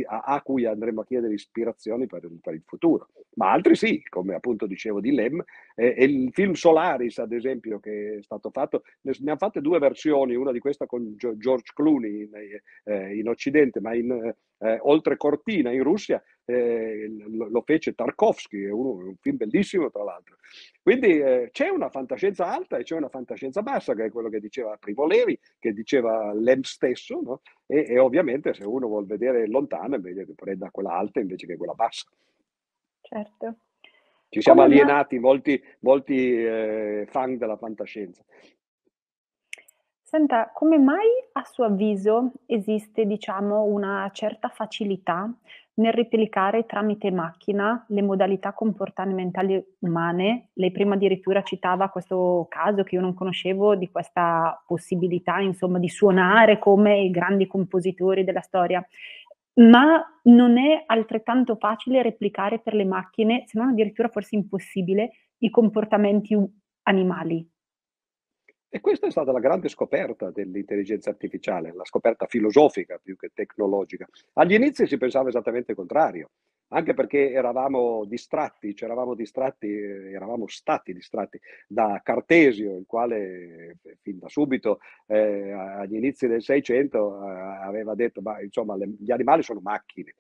[0.08, 3.10] a, cui andremo a chiedere ispirazioni per, per, il futuro.
[3.36, 5.44] Ma altri sì, come appunto dicevo di Lem,
[5.76, 9.62] eh, e il film Solaris, ad esempio, che è stato fatto, ne, ne hanno fatte
[9.62, 14.80] due versioni, una di questa con George Clooney in, eh, in Occidente, ma in, eh,
[14.82, 20.04] oltre Cortina in Russia, eh, lo, lo, fece Tarkovsky, è, uno, un film bellissimo tra
[20.04, 20.38] l'altro.
[20.82, 24.40] Quindi eh, c'è una fantascienza alta e c'è una fantascienza bassa, che è quello che
[24.40, 27.42] diceva Primo Levi, che diceva Lem stesso, no?
[27.66, 31.48] E, e, ovviamente se uno vuole vedere lontano, è meglio che prenda quella alta invece
[31.48, 32.10] che quella bassa.
[33.02, 33.56] Certo.
[34.30, 35.28] Ci siamo Come alienati, ma...
[35.28, 38.24] molti, molti eh, fan della fantascienza.
[40.02, 45.32] Senta, come mai a suo avviso esiste, diciamo, una certa facilità
[45.76, 50.50] nel replicare tramite macchina le modalità comportamentali umane?
[50.54, 55.90] Lei prima addirittura citava questo caso che io non conoscevo di questa possibilità, insomma, di
[55.90, 58.86] suonare come i grandi compositori della storia.
[59.56, 65.50] Ma non è altrettanto facile replicare per le macchine, se non addirittura forse impossibile, i
[65.50, 66.38] comportamenti
[66.84, 67.48] animali.
[68.76, 74.06] E questa è stata la grande scoperta dell'intelligenza artificiale, la scoperta filosofica più che tecnologica.
[74.34, 76.32] Agli inizi si pensava esattamente il contrario,
[76.74, 84.20] anche perché eravamo distratti, c'eravamo distratti, eravamo stati distratti da Cartesio, il quale eh, fin
[84.20, 89.42] da subito, eh, agli inizi del Seicento, eh, aveva detto, ma insomma, le, gli animali
[89.42, 90.16] sono macchine.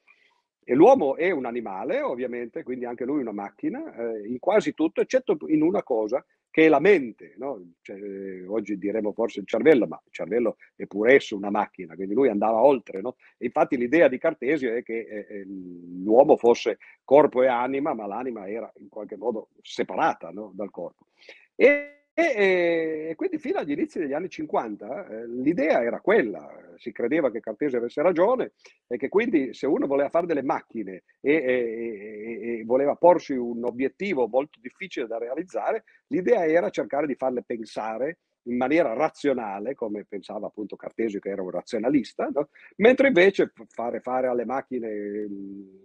[0.63, 5.01] E l'uomo è un animale, ovviamente, quindi anche lui una macchina, eh, in quasi tutto,
[5.01, 7.33] eccetto in una cosa, che è la mente.
[7.35, 7.73] No?
[7.81, 12.13] Cioè, oggi diremo forse il cervello, ma il cervello è pure esso una macchina, quindi
[12.13, 13.01] lui andava oltre.
[13.01, 13.17] No?
[13.39, 18.47] infatti l'idea di Cartesio è che eh, eh, l'uomo fosse corpo e anima, ma l'anima
[18.47, 20.53] era in qualche modo separata no?
[20.55, 21.07] dal corpo.
[21.55, 26.93] E e, e, quindi fino agli inizi degli anni 50 eh, l'idea era quella, si
[26.93, 28.53] credeva che Cartesio avesse ragione
[28.87, 33.65] e che quindi se uno voleva fare delle macchine e, e, e voleva porsi un
[33.65, 40.05] obiettivo molto difficile da realizzare, l'idea era cercare di farle pensare in maniera razionale, come
[40.05, 42.49] pensava appunto Cartesio che era un razionalista, no?
[42.77, 45.27] mentre invece fare, fare alle macchine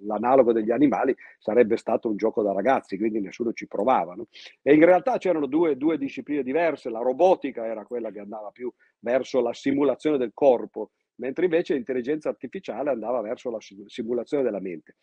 [0.03, 4.15] l'analogo degli animali sarebbe stato un gioco da ragazzi, quindi nessuno ci provava.
[4.15, 4.27] No?
[4.63, 8.73] E in realtà c'erano due, due discipline diverse, la robotica era quella che andava più
[9.01, 14.97] verso la simulazione del corpo, mentre invece l'intelligenza artificiale andava verso la simulazione della mente.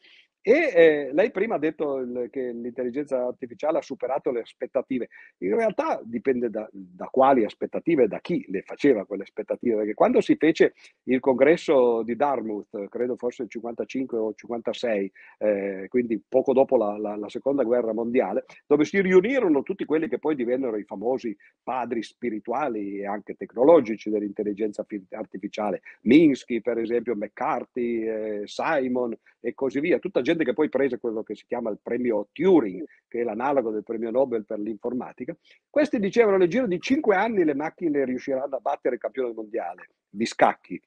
[0.47, 5.09] E eh, lei prima ha detto il, che l'intelligenza artificiale ha superato le aspettative.
[5.39, 9.93] In realtà dipende da, da quali aspettative e da chi le faceva quelle aspettative, perché
[9.93, 16.23] quando si fece il congresso di Dartmouth, credo fosse il 55 o 56, eh, quindi
[16.25, 20.35] poco dopo la, la, la, seconda guerra mondiale, dove si riunirono tutti quelli che poi
[20.35, 28.41] divennero i famosi padri spirituali e anche tecnologici dell'intelligenza artificiale, Minsky per esempio, McCarthy, eh,
[28.45, 32.29] Simon e così via, tutta gente che poi prese quello che si chiama il premio
[32.31, 35.35] Turing, che è l'analogo del premio Nobel per l'informatica.
[35.69, 39.89] Questi dicevano nel giro di cinque anni le macchine riusciranno a battere il campione mondiale
[40.09, 40.81] di scacchi.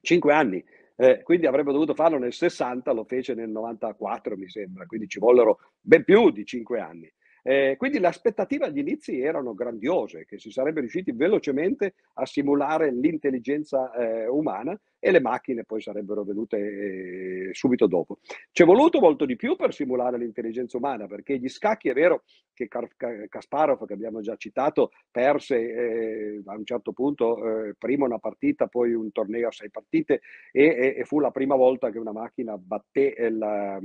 [0.00, 0.62] Cinque anni.
[0.96, 5.18] Eh, quindi avrebbe dovuto farlo nel 60, lo fece nel 94 mi sembra, quindi ci
[5.18, 7.10] vollero ben più di cinque anni.
[7.46, 12.90] Eh, quindi le aspettative agli inizi erano grandiose, che si sarebbe riusciti velocemente a simulare
[12.90, 18.20] l'intelligenza eh, umana e le macchine poi sarebbero venute eh, subito dopo.
[18.50, 22.22] Ci è voluto molto di più per simulare l'intelligenza umana, perché gli scacchi è vero
[22.54, 22.68] che
[23.28, 28.66] Kasparov, che abbiamo già citato, perse eh, a un certo punto eh, prima una partita,
[28.66, 32.12] poi un torneo a sei partite e, e, e fu la prima volta che una
[32.12, 33.78] macchina batté il,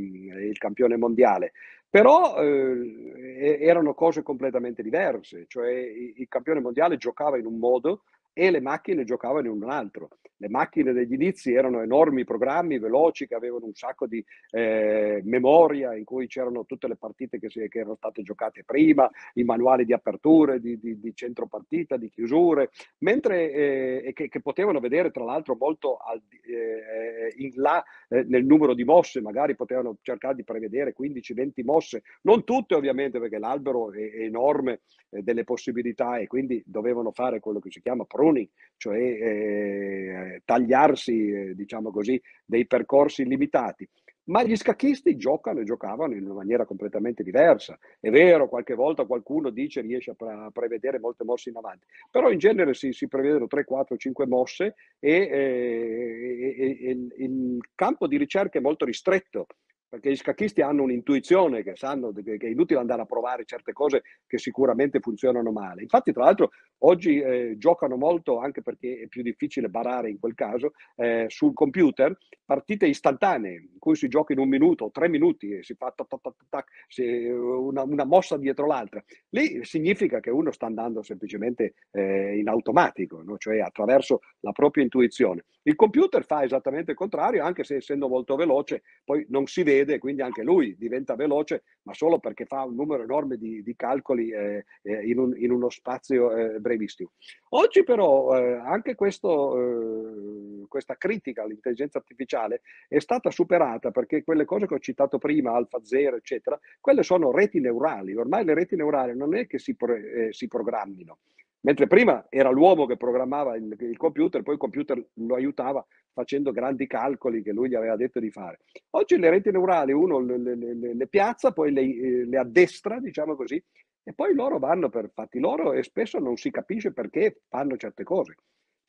[0.47, 1.51] il campione mondiale.
[1.89, 8.03] Però eh, erano cose completamente diverse, cioè il campione mondiale giocava in un modo
[8.39, 10.07] e le macchine giocavano in un altro.
[10.37, 15.93] Le macchine degli inizi erano enormi programmi veloci che avevano un sacco di eh, memoria
[15.93, 19.83] in cui c'erano tutte le partite che, si, che, erano state giocate prima, i manuali
[19.83, 25.25] di aperture, di, di, di centro di chiusure, mentre eh, che, che, potevano vedere tra
[25.25, 30.45] l'altro molto al, eh, in là eh, nel numero di mosse, magari potevano cercare di
[30.45, 36.27] prevedere 15-20 mosse, non tutte ovviamente perché l'albero è, è enorme eh, delle possibilità e
[36.27, 42.65] quindi dovevano fare quello che si chiama pruning, cioè eh, tagliarsi, eh, diciamo così, dei
[42.65, 43.87] percorsi limitati.
[44.29, 47.79] ma gli scacchisti giocano e giocavano in una maniera completamente diversa.
[47.99, 51.87] È vero, qualche volta qualcuno dice riesce a, pre- a prevedere molte mosse in avanti,
[52.11, 57.23] però in genere si, si prevedono 3, 4, 5 mosse e, eh, e, e, e
[57.23, 59.47] il campo di ricerca è molto ristretto
[59.89, 64.03] perché gli scacchisti hanno un'intuizione che sanno che è inutile andare a provare certe cose
[64.27, 65.81] che sicuramente funzionano male.
[65.81, 70.35] Infatti, tra l'altro, oggi eh, giocano molto, anche perché è più difficile barare in quel
[70.35, 72.15] caso, eh, sul computer,
[72.49, 76.07] partite istantanee, in cui si gioca in un minuto tre minuti e si fa tac,
[76.07, 79.03] tac, tac, una, una, mossa dietro l'altra.
[79.29, 83.37] Lì significa che uno sta andando semplicemente eh, in automatico, no?
[83.37, 85.45] cioè attraverso la propria intuizione.
[85.63, 89.79] Il computer fa esattamente il contrario, anche se essendo molto veloce, poi non si vede
[89.79, 93.75] vede, quindi anche lui diventa veloce, ma solo perché fa un numero enorme di, di
[93.75, 97.11] calcoli eh, eh, in, un, in, uno spazio eh, brevissimo.
[97.49, 104.45] Oggi però eh, anche questo, eh, questa critica all'intelligenza artificiale è stata superata perché quelle
[104.45, 108.15] cose che ho citato prima, Alfa Zero, eccetera, quelle sono reti neurali.
[108.15, 111.19] Ormai le reti neurali non è che si, pro, eh, si programmino,
[111.61, 116.51] Mentre prima era l'uomo che programmava il, il, computer, poi il computer lo aiutava facendo
[116.51, 118.59] grandi calcoli che lui gli aveva detto di fare.
[118.91, 123.61] Oggi le reti neurali uno le, le, le, piazza, poi le, le addestra, diciamo così,
[124.03, 128.03] e poi loro vanno per fatti loro e spesso non si capisce perché fanno certe
[128.03, 128.35] cose.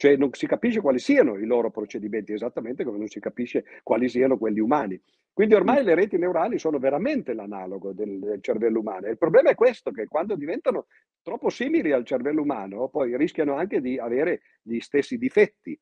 [0.01, 4.09] Cioè non si capisce quali siano i loro procedimenti, esattamente come non si capisce quali
[4.09, 4.99] siano quelli umani.
[5.31, 9.09] Quindi ormai le reti neurali sono veramente l'analogo del, del cervello umano.
[9.09, 10.87] il problema è questo, che quando diventano
[11.21, 15.79] troppo simili al cervello umano, poi rischiano anche di avere gli stessi difetti.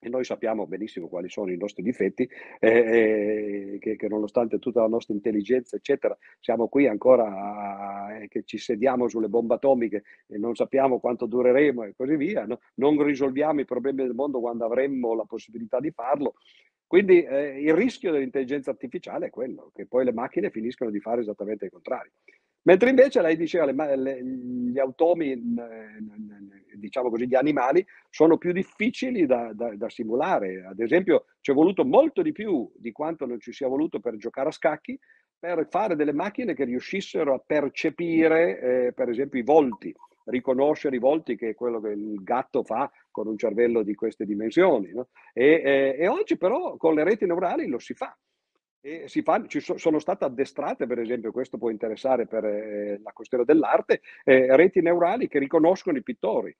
[0.00, 2.28] E noi sappiamo benissimo quali sono i nostri difetti,
[2.60, 8.44] eh, eh, che, che, nonostante tutta la nostra intelligenza, eccetera, siamo qui ancora eh, che
[8.44, 12.46] ci sediamo sulle bombe atomiche e non sappiamo quanto dureremo e così via.
[12.46, 12.60] No?
[12.74, 16.34] Non risolviamo i problemi del mondo quando avremmo la possibilità di farlo.
[16.86, 21.20] Quindi eh, il rischio dell'intelligenza artificiale è quello, che poi le macchine finiscono di fare
[21.20, 22.12] esattamente il contrario.
[22.62, 25.40] Mentre invece lei diceva le, gli automi,
[26.74, 30.64] diciamo così, gli animali sono più difficili da, da, da, simulare.
[30.64, 34.16] Ad esempio, ci è voluto molto di più di quanto non ci sia voluto per
[34.16, 34.98] giocare a scacchi,
[35.38, 39.94] per fare delle macchine che riuscissero a percepire, eh, per esempio, i volti,
[40.24, 44.24] riconoscere i volti, che è quello che il gatto fa con un cervello di queste
[44.24, 44.92] dimensioni.
[44.92, 45.08] No?
[45.32, 48.16] E, eh, e oggi però con le reti neurali lo si fa.
[48.88, 53.12] E fa, ci so, sono state addestrate, per esempio, questo può interessare per eh, la
[53.12, 56.56] questione dell'arte, eh, reti neurali che riconoscono i pittori.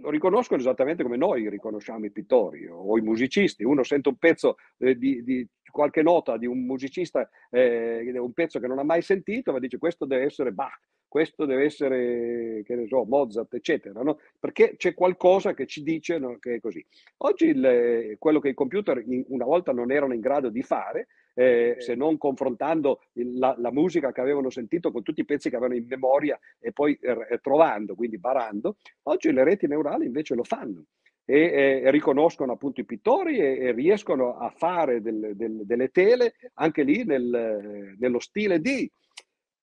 [0.00, 3.64] Lo riconoscono esattamente come noi riconosciamo i pittori o i musicisti.
[3.64, 8.58] Uno sente un pezzo eh, di, di, qualche nota di un musicista, eh, un pezzo
[8.60, 12.74] che non ha mai sentito, ma dice questo deve essere Bach, questo deve essere, che
[12.76, 14.18] ne so, Mozart, eccetera, no?
[14.38, 16.84] perché c'è qualcosa che ci dice no, che è così.
[17.18, 21.08] Oggi il, quello che i computer in, una volta non erano in grado di fare
[21.34, 25.48] eh, se non confrontando il, la, la, musica che avevano sentito con tutti i pezzi
[25.48, 28.76] che avevano in memoria e poi eh, trovando, quindi barando.
[29.04, 30.84] Oggi le reti neurali invece lo fanno
[31.24, 36.34] e, e riconoscono appunto i pittori e, e riescono a fare del, del, delle tele
[36.54, 38.90] anche lì nel, nello stile di...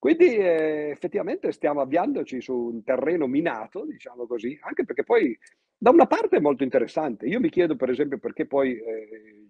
[0.06, 5.36] Quindi eh, effettivamente stiamo avviandoci su un terreno minato, diciamo così, anche perché poi
[5.76, 7.26] da una parte è molto interessante.
[7.26, 9.46] Io mi chiedo per esempio perché poi eh,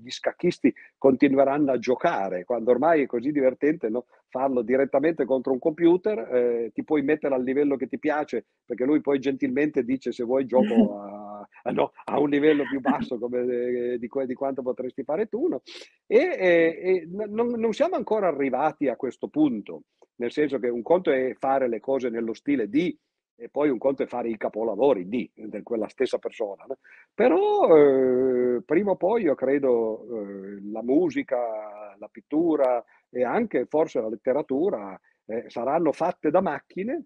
[0.00, 4.06] gli scacchisti continueranno a giocare, quando ormai è così divertente no?
[4.28, 8.84] farlo direttamente contro un computer, eh, ti puoi mettere al livello che ti piace, perché
[8.84, 11.33] lui poi gentilmente dice se vuoi gioco a,
[11.72, 15.48] no, a un livello più basso come, eh, di, di, quanto potresti fare tu.
[15.48, 15.62] No?
[16.06, 19.82] E, e, e non, non siamo ancora arrivati a questo punto,
[20.16, 22.96] nel senso che un conto è fare le cose nello stile di
[23.36, 26.64] e poi un conto è fare i capolavori di, di quella stessa persona.
[26.66, 26.78] No?
[27.12, 34.00] Però eh, prima o poi io credo eh, la musica, la pittura e anche forse
[34.00, 37.04] la letteratura eh, saranno fatte da macchine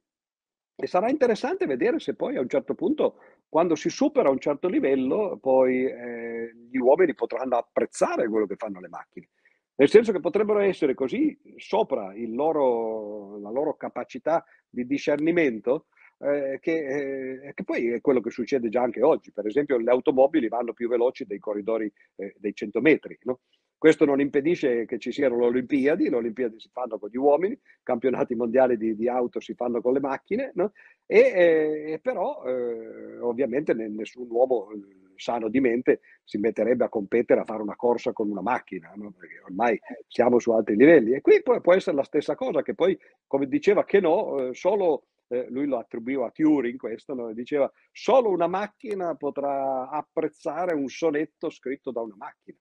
[0.81, 3.16] e sarà interessante vedere se poi a un certo punto,
[3.49, 8.81] quando si supera un certo livello, poi eh, gli uomini potranno apprezzare quello che fanno
[8.81, 9.29] le macchine.
[9.77, 15.87] Nel senso che potrebbero essere così sopra loro, la loro capacità di discernimento
[16.19, 19.33] eh, che, eh, che, poi è quello che succede già anche oggi.
[19.33, 23.19] Per esempio, le automobili vanno più veloci dei corridori eh, dei 100 metri.
[23.23, 23.41] No?
[23.79, 27.53] Questo non impedisce che ci siano le Olimpiadi, le Olimpiadi si fanno con gli uomini,
[27.53, 30.73] i campionati mondiali di, di, auto si fanno con le macchine, no?
[31.07, 37.41] e, eh, però eh, ovviamente nessun uomo eh, sano di mente si metterebbe a competere
[37.41, 39.12] a fare una corsa con una macchina, no?
[39.12, 41.13] perché ormai siamo su altri livelli.
[41.13, 42.98] E qui poi può essere la stessa cosa, che poi,
[43.29, 47.33] come diceva che no, solo eh, lui lo attribuiva a Turing questo, no?
[47.33, 52.59] diceva solo una macchina potrà apprezzare un sonetto scritto da una macchina.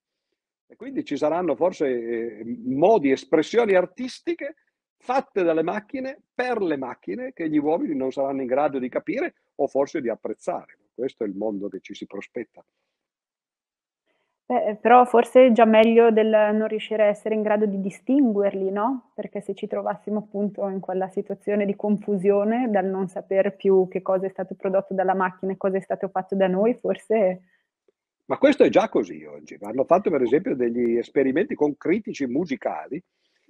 [0.68, 4.56] E quindi ci saranno forse eh, modi, espressioni artistiche
[4.98, 9.36] fatte dalle macchine per le macchine che gli uomini non saranno in grado di capire
[9.56, 10.78] o forse di apprezzare.
[10.94, 12.64] Questo è il mondo che ci si prospetta.
[14.46, 18.72] Beh, però forse è già meglio del non riuscire a essere in grado di distinguerli,
[18.72, 19.12] no?
[19.14, 24.02] Perché se ci trovassimo appunto in quella situazione di confusione dal non sapere più che
[24.02, 27.42] cosa è stato prodotto dalla macchina e cosa è stato fatto da noi, forse...
[28.28, 29.58] Ma questo è già così oggi.
[29.62, 33.02] Hanno fatto per esempio degli esperimenti con critici musicali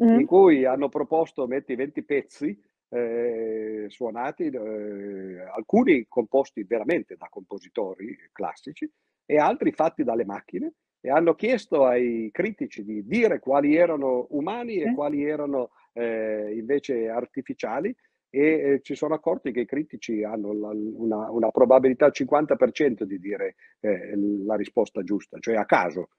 [0.04, 0.20] mm.
[0.20, 2.60] in cui hanno proposto, metti 20 pezzi
[2.90, 8.90] eh, suonati, eh, alcuni composti veramente da compositori classici
[9.26, 14.78] e altri fatti dalle macchine e hanno chiesto ai critici di dire quali erano umani
[14.78, 17.96] e quali erano eh, invece artificiali
[18.30, 23.04] e eh, ci sono accorti che i critici hanno la, una, una, probabilità al 50%
[23.04, 24.14] di dire eh,
[24.46, 26.10] la risposta giusta, cioè a caso.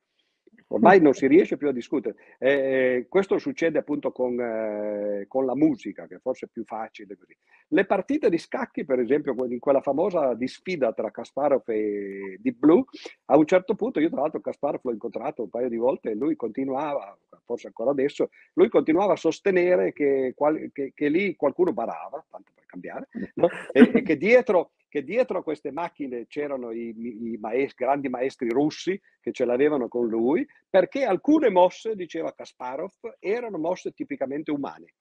[0.69, 2.17] Ormai non si riesce più a discutere.
[2.39, 7.35] Eh, questo succede appunto con, eh, con, la musica, che forse è più facile così.
[7.69, 12.59] Le partite di scacchi, per esempio, in quella famosa di sfida tra Kasparov e Deep
[12.59, 12.85] Blue,
[13.27, 16.15] a un certo punto, io tra l'altro Kasparov l'ho incontrato un paio di volte e
[16.15, 20.35] lui continuava, forse ancora adesso, lui continuava a sostenere che,
[20.73, 23.49] che, che lì qualcuno barava, tanto per cambiare, no?
[23.73, 28.49] e, e che dietro che dietro a queste macchine c'erano i, i maestri, grandi maestri
[28.49, 34.95] russi che ce l'avevano con lui, perché alcune mosse, diceva Kasparov, erano mosse tipicamente umane.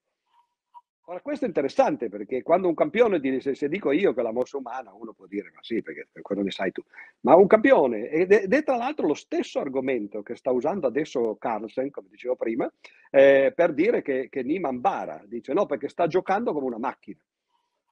[1.10, 4.58] Ora, questo è interessante perché quando un campione dice, se dico io che la mossa
[4.58, 6.84] umana, uno può dire, ma sì, perché quello ne sai tu.
[7.22, 10.86] Ma un campione, ed è, ed è tra l'altro lo stesso argomento che sta usando
[10.86, 12.70] adesso Carlsen, come dicevo prima,
[13.10, 17.22] eh, per dire che, che Niman bara, dice no, perché sta giocando come una macchina.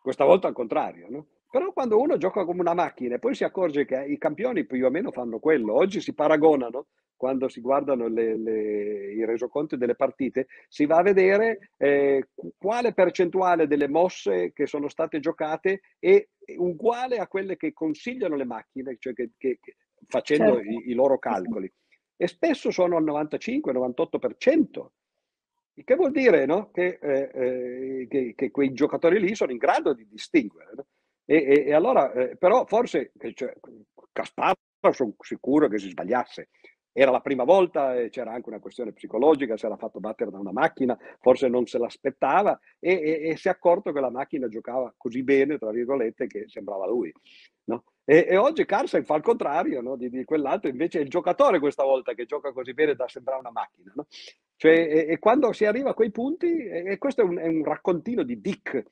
[0.06, 1.26] Questa volta al contrario, no?
[1.50, 4.86] Però quando uno gioca come una macchina e poi si accorge che i campioni più
[4.86, 6.86] o meno fanno quello, oggi si paragonano,
[7.16, 12.94] quando si guardano le, le, i resoconti delle partite, si va a vedere eh, quale
[12.94, 16.24] percentuale delle mosse che sono state giocate è
[16.58, 20.70] uguale a quelle che consigliano le macchine, cioè che, che, che, facendo certo.
[20.70, 21.68] i, i, loro calcoli.
[22.16, 24.86] E spesso sono al 95-98%.
[25.78, 26.72] Il che vuol dire no?
[26.72, 30.72] che, eh, eh, che, quei giocatori lì sono in grado di distinguere.
[30.74, 30.86] No?
[31.26, 33.54] E, e, e allora, eh, però forse, cioè,
[34.12, 34.56] Casparo
[34.92, 36.50] sono sicuro che si sbagliasse.
[36.98, 40.40] Era la prima volta, e c'era anche una questione psicologica, si era fatto battere da
[40.40, 44.94] una macchina, forse non se l'aspettava e, e, si è accorto che la macchina giocava
[44.96, 47.14] così bene, tra virgolette, che sembrava lui.
[47.66, 47.84] No?
[48.06, 49.98] E, oggi Carson fa il contrario no?
[49.98, 53.42] di, di, quell'altro, invece è il giocatore questa volta che gioca così bene da sembrare
[53.42, 53.92] una macchina.
[53.94, 54.06] No?
[54.56, 58.24] Cioè, e, quando si arriva a quei punti, e, questo è un, è un raccontino
[58.24, 58.86] di Dick,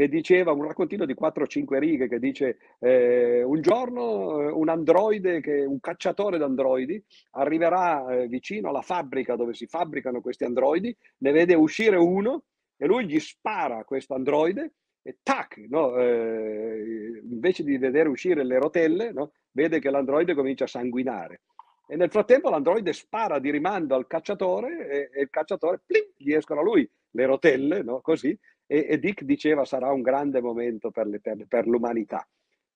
[0.00, 5.42] che diceva un raccontino di 4-5 righe che dice eh, un giorno eh, un androide,
[5.42, 11.32] che, un cacciatore d'androidi arriverà eh, vicino alla fabbrica dove si fabbricano questi androidi, ne
[11.32, 12.44] vede uscire uno
[12.78, 14.72] e lui gli spara questo androide
[15.02, 20.64] e tac, no, eh, invece di vedere uscire le rotelle, no, vede che l'androide comincia
[20.64, 21.42] a sanguinare.
[21.86, 26.32] E nel frattempo l'androide spara di rimando al cacciatore e, e il cacciatore, plim, gli
[26.32, 28.00] escono a lui le rotelle, no?
[28.00, 28.38] così,
[28.70, 32.24] e, e, Dick diceva sarà un grande momento per, le, per, per, l'umanità.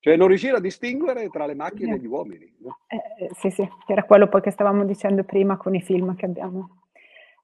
[0.01, 2.53] Cioè non riuscire a distinguere tra le macchine e gli uomini.
[2.59, 2.79] No?
[2.89, 6.81] Eh, sì, sì, era quello poi che stavamo dicendo prima con i film che abbiamo.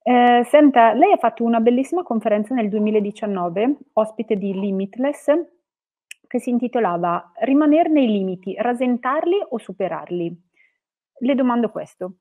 [0.03, 5.27] Eh, senta, lei ha fatto una bellissima conferenza nel 2019, ospite di Limitless,
[6.27, 10.43] che si intitolava Rimanere nei limiti, rasentarli o superarli?
[11.21, 12.17] Le domando questo.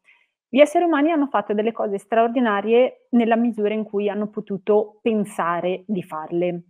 [0.51, 5.83] Gli esseri umani hanno fatto delle cose straordinarie nella misura in cui hanno potuto pensare
[5.85, 6.63] di farle.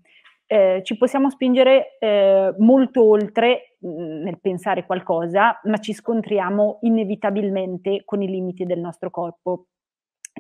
[0.46, 6.80] Eh, ci possiamo spingere eh, molto oltre mh, mm, nel pensare qualcosa, ma ci scontriamo
[6.82, 9.68] inevitabilmente con i limiti del nostro corpo.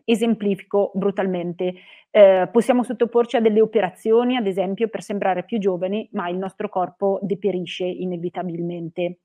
[0.03, 1.73] Esemplifico brutalmente,
[2.11, 6.67] eh, possiamo sottoporci a delle operazioni, ad esempio, per sembrare più giovani, ma il nostro
[6.67, 9.19] corpo deperisce inevitabilmente.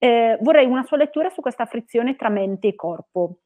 [0.00, 3.40] Eh, vorrei una sua lettura su questa frizione tra mente e corpo.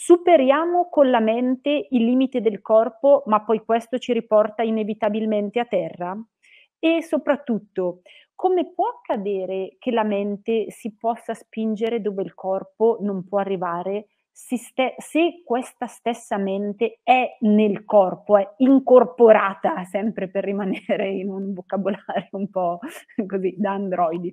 [0.00, 5.64] Superiamo con la mente il limite del corpo, ma poi questo ci riporta inevitabilmente a
[5.64, 6.16] terra?
[6.78, 13.26] E soprattutto, come può accadere che la mente si possa spingere dove il corpo non
[13.26, 14.56] può arrivare se,
[14.98, 22.28] se questa stessa mente è nel corpo, è incorporata, sempre per rimanere in un vocabolario
[22.30, 22.78] un po'
[23.26, 24.32] così da androidi?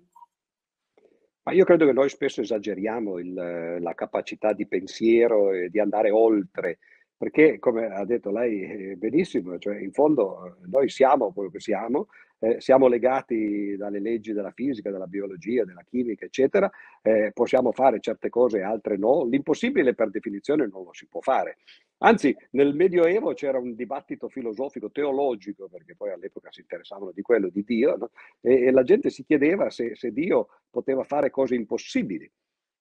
[1.45, 3.33] Ma io credo che noi spesso esageriamo il,
[3.79, 6.79] la capacità di pensiero e di andare oltre
[7.17, 11.59] perché come ha detto lei eh, benissimo, cioè in fondo eh, noi siamo quello che
[11.59, 12.07] siamo,
[12.39, 16.69] eh, siamo legati dalle leggi della fisica, della biologia, della chimica, eccetera,
[17.01, 21.21] eh, possiamo fare certe cose e altre no, l'impossibile per definizione non lo si può
[21.21, 21.57] fare.
[21.99, 27.47] Anzi, nel Medioevo c'era un dibattito filosofico, teologico, perché poi all'epoca si interessavano di quello,
[27.47, 28.09] di Dio, no?
[28.41, 32.29] e, e, la gente si chiedeva se, se Dio poteva fare cose impossibili.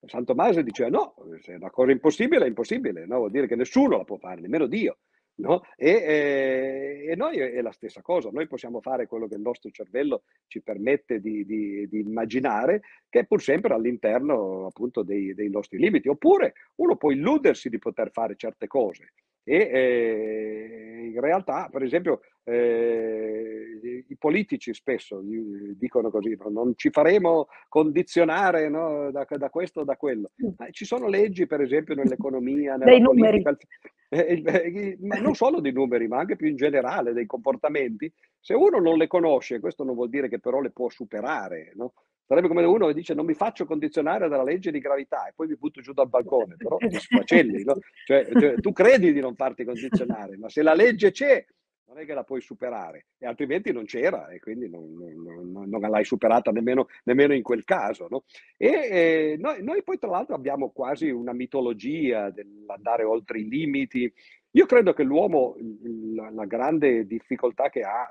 [0.06, 3.18] San Tommaso diceva no, se è una cosa impossibile è impossibile, no?
[3.18, 4.98] vuol dire che nessuno la può fare, nemmeno Dio.
[5.36, 5.62] No?
[5.76, 9.68] E, e, e, noi è la stessa cosa, noi possiamo fare quello che il nostro
[9.70, 15.50] cervello ci permette di, di, di immaginare, che è pur sempre all'interno appunto dei, dei,
[15.50, 16.08] nostri limiti.
[16.08, 19.12] Oppure uno può illudersi di poter fare certe cose
[19.44, 23.78] e eh, in realtà, per esempio, eh,
[24.08, 26.48] i politici spesso dicono così, no?
[26.50, 29.10] non ci faremo condizionare no?
[29.10, 30.30] da, da, questo o da quello.
[30.56, 33.56] Ma ci sono leggi, per esempio, nell'economia, nella dei politica.
[34.08, 38.12] Eh, eh, ma non solo dei numeri, ma anche più in generale dei comportamenti.
[38.40, 41.72] Se uno non le conosce, questo non vuol dire che però le può superare.
[41.74, 41.94] No?
[42.26, 45.48] Sarebbe come uno che dice non mi faccio condizionare dalla legge di gravità e poi
[45.48, 47.76] mi butto giù dal balcone, però ti sfacelli, no?
[48.06, 51.44] cioè, cioè, tu credi di non farti condizionare, ma se la legge c'è,
[51.86, 55.80] non è che la puoi superare, e altrimenti non c'era e quindi non, non, non
[55.80, 58.06] l'hai superata nemmeno, nemmeno, in quel caso.
[58.08, 58.24] No?
[58.56, 64.12] E eh, noi, noi, poi tra l'altro abbiamo quasi una mitologia dell'andare oltre i limiti.
[64.52, 65.56] Io credo che l'uomo,
[66.14, 68.08] la, la grande difficoltà che ha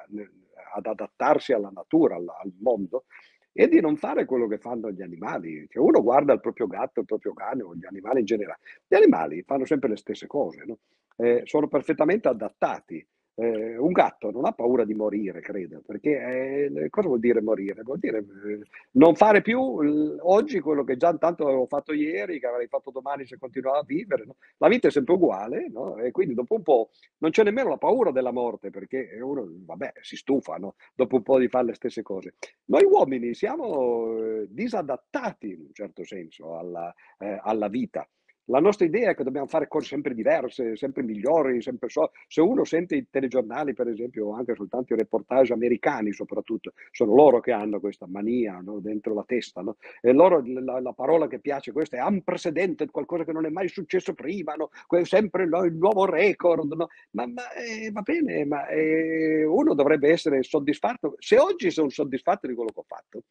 [0.76, 3.06] ad adattarsi alla natura, al, al mondo,
[3.54, 5.66] e di non fare quello che fanno gli animali.
[5.70, 8.60] Cioè uno guarda il proprio gatto, il proprio cane o gli animali in generale.
[8.88, 10.80] Gli animali fanno sempre le stesse cose, no?
[11.18, 13.06] eh, sono perfettamente adattati
[13.36, 17.82] eh, un gatto non ha paura di morire, credo, perché eh, cosa vuol dire morire?
[17.82, 18.60] Vuol dire eh,
[18.92, 23.26] non fare più oggi quello che già tanto avevo fatto ieri, che avrei fatto domani
[23.26, 24.26] se continuavo a vivere.
[24.26, 24.36] No?
[24.58, 25.98] La vita è sempre uguale, no?
[25.98, 29.94] e quindi dopo un po' non c'è nemmeno la paura della morte, perché uno, vabbè,
[30.02, 30.76] si stufa no?
[30.94, 32.36] dopo un po' di fare le stesse cose.
[32.66, 38.08] Noi uomini siamo eh, disadattati in un certo senso alla, eh, alla vita.
[38.48, 42.12] La nostra idea è che dobbiamo fare cose sempre diverse, sempre migliori, sempre so.
[42.28, 47.16] Se uno sente i telegiornali, per esempio, o anche soltanto i reportage americani soprattutto, sono
[47.16, 48.80] loro che hanno questa mania no?
[48.80, 49.62] dentro la testa.
[49.62, 49.78] No?
[50.02, 53.70] E loro, la, la, parola che piace questa è unprecedented, qualcosa che non è mai
[53.70, 54.72] successo prima, no?
[55.04, 56.74] sempre no, il nuovo record.
[57.12, 61.16] Ma, ma eh, va bene, ma eh, uno dovrebbe essere soddisfatto.
[61.18, 63.24] Se oggi sono soddisfatto di quello che ho fatto,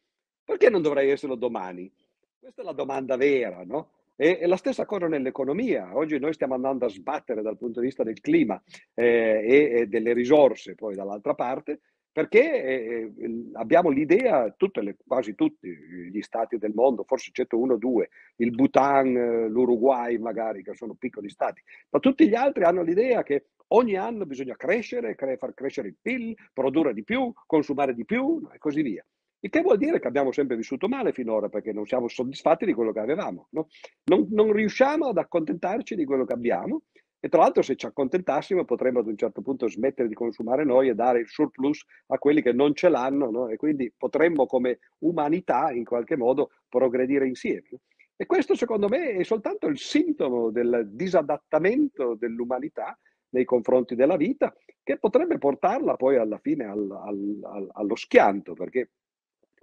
[0.43, 1.91] perché non dovrei esserlo domani?
[2.39, 3.89] Questa è la domanda vera, no?
[4.15, 5.95] E, e, la stessa cosa nell'economia.
[5.95, 8.61] Oggi noi stiamo andando a sbattere dal punto di vista del clima
[8.93, 15.33] eh, e, e, delle risorse poi dall'altra parte, perché eh, eh abbiamo l'idea, le, quasi
[15.33, 20.75] tutti gli stati del mondo, forse eccetto uno o due, il Bhutan, l'Uruguay magari, che
[20.75, 25.53] sono piccoli stati, ma tutti gli altri hanno l'idea che ogni anno bisogna crescere, far
[25.55, 29.03] crescere il PIL, produrre di più, consumare di più e così via.
[29.43, 32.73] Il che vuol dire che abbiamo sempre vissuto male finora perché non siamo soddisfatti di
[32.73, 33.47] quello che avevamo.
[33.51, 33.67] No?
[34.05, 36.83] Non, non, riusciamo ad accontentarci di quello che abbiamo
[37.19, 40.87] e tra l'altro se ci accontentassimo potremmo ad un certo punto smettere di consumare noi
[40.87, 43.49] e dare il surplus a quelli che non ce l'hanno no?
[43.49, 47.67] e quindi potremmo come umanità in qualche modo progredire insieme.
[48.15, 52.97] E questo secondo me è soltanto il sintomo del disadattamento dell'umanità
[53.31, 58.53] nei confronti della vita che potrebbe portarla poi alla fine al, al, al, allo schianto
[58.53, 58.91] perché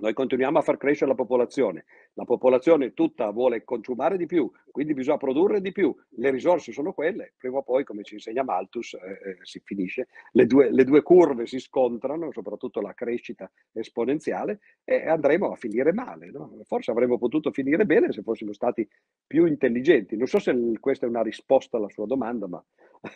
[0.01, 1.85] noi continuiamo a far crescere la popolazione,
[2.15, 6.93] la popolazione tutta vuole consumare di più, quindi bisogna produrre di più, le risorse sono
[6.93, 10.85] quelle, prima o poi, come ci insegna Malthus, eh, eh, si finisce, le due, le
[10.85, 16.31] due, curve si scontrano, soprattutto la crescita esponenziale, e andremo a finire male.
[16.31, 16.59] No?
[16.65, 18.89] Forse avremmo potuto finire bene se fossimo stati
[19.27, 20.17] più intelligenti.
[20.17, 22.65] Non so se questa è una risposta alla sua domanda, ma...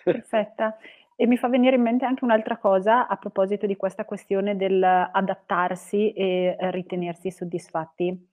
[0.03, 0.77] Perfetta.
[1.17, 6.13] E mi fa venire in mente anche un'altra cosa a proposito di questa questione dell'adattarsi
[6.13, 8.31] e ritenersi soddisfatti.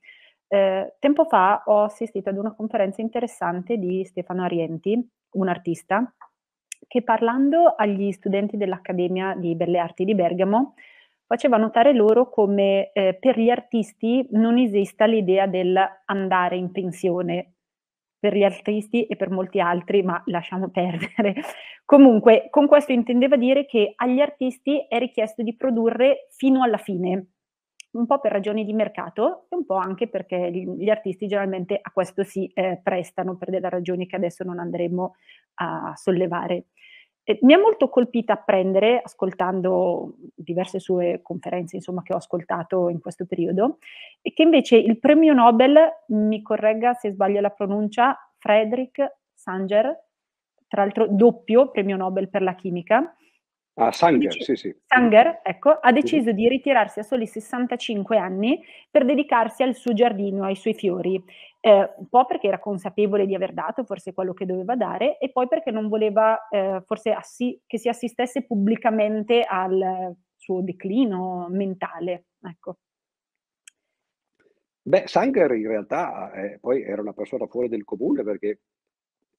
[0.47, 6.11] Eh, tempo fa ho assistito ad una conferenza interessante di Stefano Arienti, un artista,
[6.87, 10.73] che parlando agli studenti dell'Accademia di Belle Arti di Bergamo
[11.25, 17.53] faceva notare loro come eh, per gli artisti non esista l'idea del andare in pensione
[18.21, 21.33] per gli artisti e per molti altri, ma lasciamo perdere.
[21.83, 27.31] Comunque, con questo intendeva dire che agli artisti è richiesto di produrre fino alla fine,
[27.93, 31.89] un po' per ragioni di mercato e un po' anche perché gli artisti generalmente a
[31.91, 35.15] questo si eh, prestano per delle ragioni che adesso non andremo
[35.55, 36.65] a sollevare.
[37.31, 42.99] E mi ha molto colpita apprendere, ascoltando diverse sue conferenze insomma, che ho ascoltato in
[42.99, 43.77] questo periodo,
[44.21, 45.77] e che invece il premio Nobel,
[46.07, 49.97] mi corregga se sbaglio la pronuncia, Frederick Sanger,
[50.67, 53.15] tra l'altro doppio premio Nobel per la chimica.
[53.75, 54.75] Ah, Sanger, sì, sì.
[54.85, 60.43] Sanger, ecco, ha deciso di ritirarsi a soli 65 anni per dedicarsi al suo giardino,
[60.43, 61.23] ai suoi fiori.
[61.63, 65.31] Eh, un po' perché era consapevole di aver dato forse quello che doveva dare e
[65.31, 72.25] poi perché non voleva eh, forse assi- che si assistesse pubblicamente al suo declino mentale.
[72.41, 72.77] Ecco.
[74.81, 78.61] Beh, Sanger in realtà eh, poi era una persona fuori del comune perché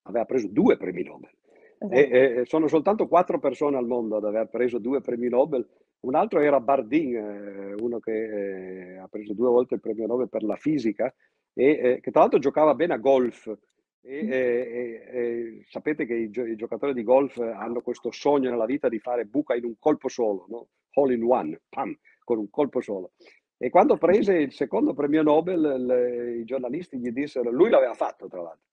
[0.02, 1.30] aveva preso due premi Nobel.
[1.78, 1.92] Esatto.
[1.92, 5.68] E, e, sono soltanto quattro persone al mondo ad aver preso due premi Nobel.
[6.00, 10.28] Un altro era Bardin, eh, uno che eh, ha preso due volte il premio Nobel
[10.28, 11.12] per la fisica
[11.54, 13.52] e eh, che tra l'altro giocava bene a golf.
[14.04, 14.30] E, mm.
[14.32, 18.98] e, sapete che i, gio- i, giocatori di golf hanno questo sogno nella vita di
[18.98, 20.68] fare buca in un colpo solo, no?
[20.94, 23.12] All in one, pam, con un colpo solo.
[23.56, 28.26] E quando prese il secondo premio Nobel, le, i giornalisti gli dissero, lui l'aveva fatto
[28.26, 28.66] tra l'altro,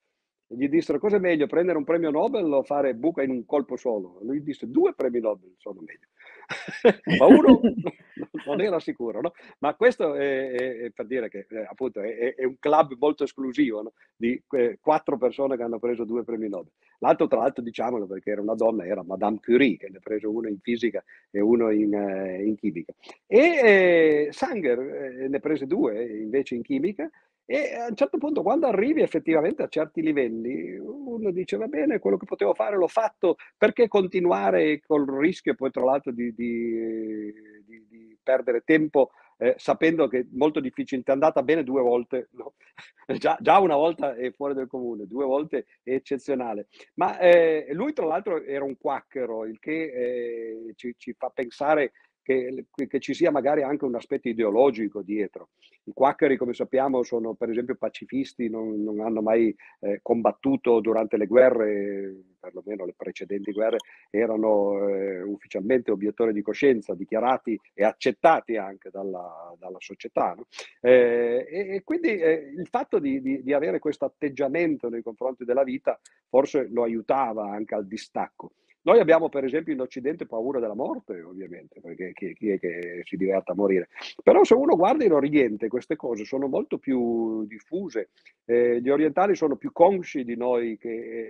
[0.47, 3.75] gli dissero cosa è meglio, prendere un premio Nobel o fare buca in un colpo
[3.75, 4.17] solo?
[4.23, 6.07] Lui disse due premi Nobel sono meglio.
[7.19, 7.59] Ma uno
[8.45, 9.33] non era sicuro, no?
[9.59, 13.23] Ma questo è, è, è per dire che eh, appunto è, è, un club molto
[13.23, 13.93] esclusivo no?
[14.15, 16.71] di eh, quattro persone che hanno preso due premi Nobel.
[16.99, 20.29] L'altro, tra l'altro, diciamolo perché era una donna, era Madame Curie, che ne ha preso
[20.31, 22.93] uno in fisica e uno in, eh, in chimica.
[23.25, 27.09] E eh, Sanger eh, ne prese due invece in chimica
[27.51, 31.97] e a un certo punto, quando arrivi effettivamente a certi livelli, uno dice va bene,
[31.97, 37.33] quello che potevo fare l'ho fatto, perché continuare col rischio poi tra l'altro di, di,
[37.65, 42.29] di, di perdere tempo eh, sapendo che è molto difficile, è andata bene due volte,
[42.33, 42.53] no?
[43.17, 46.67] già, già, una volta è fuori del comune, due volte è eccezionale.
[46.95, 51.93] Ma eh, lui tra l'altro era un quacchero, il che eh, ci, ci fa pensare
[52.29, 55.49] che, che, ci sia magari anche un aspetto ideologico dietro.
[55.85, 61.17] I quaccheri, come sappiamo, sono per esempio pacifisti, non, non hanno mai eh, combattuto durante
[61.17, 63.77] le guerre, perlomeno le precedenti guerre,
[64.11, 70.35] erano eh, ufficialmente obiettori di coscienza, dichiarati e accettati anche dalla, dalla società.
[70.35, 70.45] No?
[70.81, 75.45] Eh, e, e, quindi eh, il fatto di, di, di avere questo atteggiamento nei confronti
[75.45, 78.51] della vita forse lo aiutava anche al distacco.
[78.81, 83.01] Noi abbiamo per esempio in Occidente paura della morte, ovviamente, perché chi, chi, è che
[83.03, 83.89] si diverte a morire?
[84.23, 88.09] Però se uno guarda in Oriente queste cose sono molto più diffuse,
[88.45, 90.89] eh, gli orientali sono più consci di noi che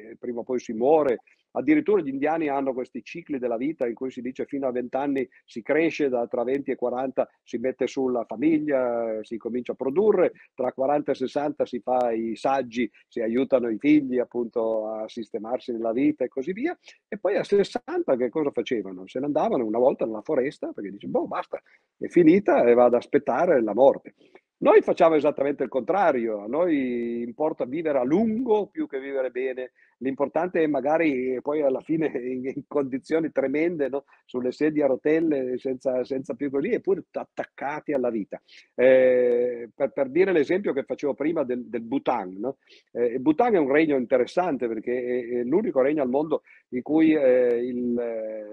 [0.09, 1.21] eh, prima o poi si muore,
[1.51, 4.95] Addirittura gli indiani hanno questi cicli della vita in cui si dice fino a 20
[4.95, 9.75] anni si cresce, da tra 20 e 40 si mette sulla famiglia, si comincia a
[9.75, 15.07] produrre, tra 40 e 60 si fa i saggi, si aiutano i figli appunto a
[15.07, 16.77] sistemarsi nella vita e così via.
[17.07, 19.07] E poi a 60 che cosa facevano?
[19.07, 21.61] Se ne andavano una volta nella foresta perché dice, boh, basta,
[21.97, 24.13] è finita e vado ad aspettare la morte.
[24.61, 29.71] Noi facciamo esattamente il contrario, a noi importa vivere a lungo più che vivere bene,
[29.99, 34.03] l'importante è magari poi alla fine in, condizioni tremende, no?
[34.25, 38.41] sulle sedie a rotelle, senza, senza, più così, eppure attaccati alla vita.
[38.75, 42.57] Eh, per, per, dire l'esempio che facevo prima del, del Bhutan, no?
[42.91, 47.13] eh, Bhutan è un regno interessante perché è, è l'unico regno al mondo in cui
[47.13, 47.93] eh, il,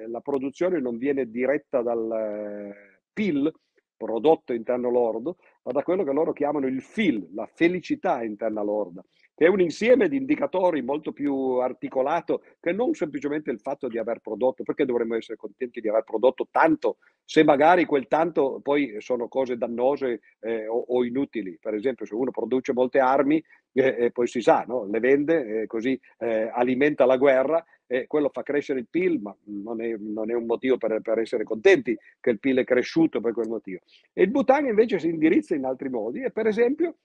[0.06, 3.52] la produzione non viene diretta dal eh, PIL,
[3.96, 9.04] prodotto interno lordo, ma da quello che loro chiamano il FIL, la felicità interna lorda,
[9.34, 13.98] che è un insieme di indicatori molto più articolato che non semplicemente il fatto di
[13.98, 18.96] aver prodotto, perché dovremmo essere contenti di aver prodotto tanto, se magari quel tanto poi
[19.00, 21.58] sono cose dannose eh, o, o, inutili.
[21.60, 23.42] Per esempio, se uno produce molte armi,
[23.72, 24.86] eh, poi si sa, no?
[24.86, 29.36] le vende, eh, così eh, alimenta la guerra, e quello fa crescere il PIL, ma
[29.44, 33.20] non è, non è un motivo per, per, essere contenti che il PIL è cresciuto
[33.20, 33.80] per quel motivo.
[34.12, 36.96] E il Bhutan invece si indirizza in altri modi e per esempio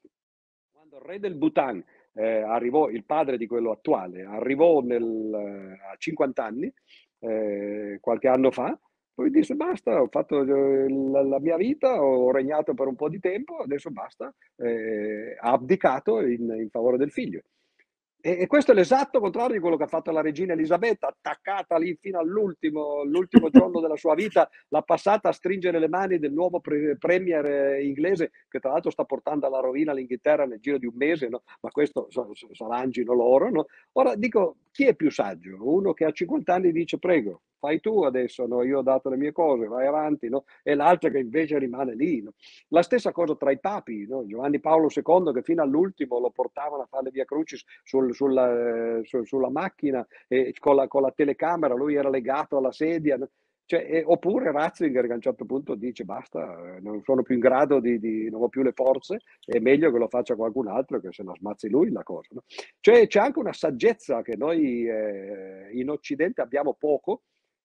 [0.72, 5.96] quando il re del Bhutan eh, arrivò, il padre di quello attuale, arrivò nel, a
[5.96, 6.74] 50 anni,
[7.20, 8.78] eh, qualche anno fa,
[9.14, 13.10] poi disse basta, ho fatto eh, la, la, mia vita, ho regnato per un po'
[13.10, 17.42] di tempo, adesso basta, eh, ha abdicato in, in favore del figlio.
[18.24, 21.98] E, questo è l'esatto contrario di quello che ha fatto la regina Elisabetta, attaccata lì
[22.00, 26.60] fino all'ultimo, l'ultimo giorno della sua vita, l'ha passata a stringere le mani del nuovo
[26.60, 30.86] pre- premier eh, inglese, che tra l'altro sta portando alla rovina l'Inghilterra nel giro di
[30.86, 31.42] un mese, no?
[31.62, 32.08] ma questo
[32.52, 33.50] s'arrangino loro.
[33.50, 33.66] No?
[33.94, 35.58] Ora dico, chi è più saggio?
[35.60, 38.64] Uno che a 50 anni dice prego, fai tu adesso, no?
[38.64, 40.46] io ho dato le mie cose, vai avanti, no?
[40.64, 42.24] e l'altro che invece rimane lì.
[42.24, 42.34] No?
[42.70, 44.08] La stessa cosa tra i papi?
[44.26, 49.00] Giovanni Paolo II che fino all'ultimo lo portavano a fare le via crucis sul, sulla,
[49.04, 53.20] su, sulla, macchina e con la, con la, telecamera, lui era legato alla sedia.
[53.64, 57.40] Cioè, eh, oppure Ratzinger che a un certo punto dice basta, non sono più in
[57.40, 61.00] grado di, di, non ho più le forze, è meglio che lo faccia qualcun altro
[61.00, 62.42] che se no smazzi lui la cosa.
[62.82, 67.22] Cioè c'è anche una saggezza che noi eh, in Occidente abbiamo poco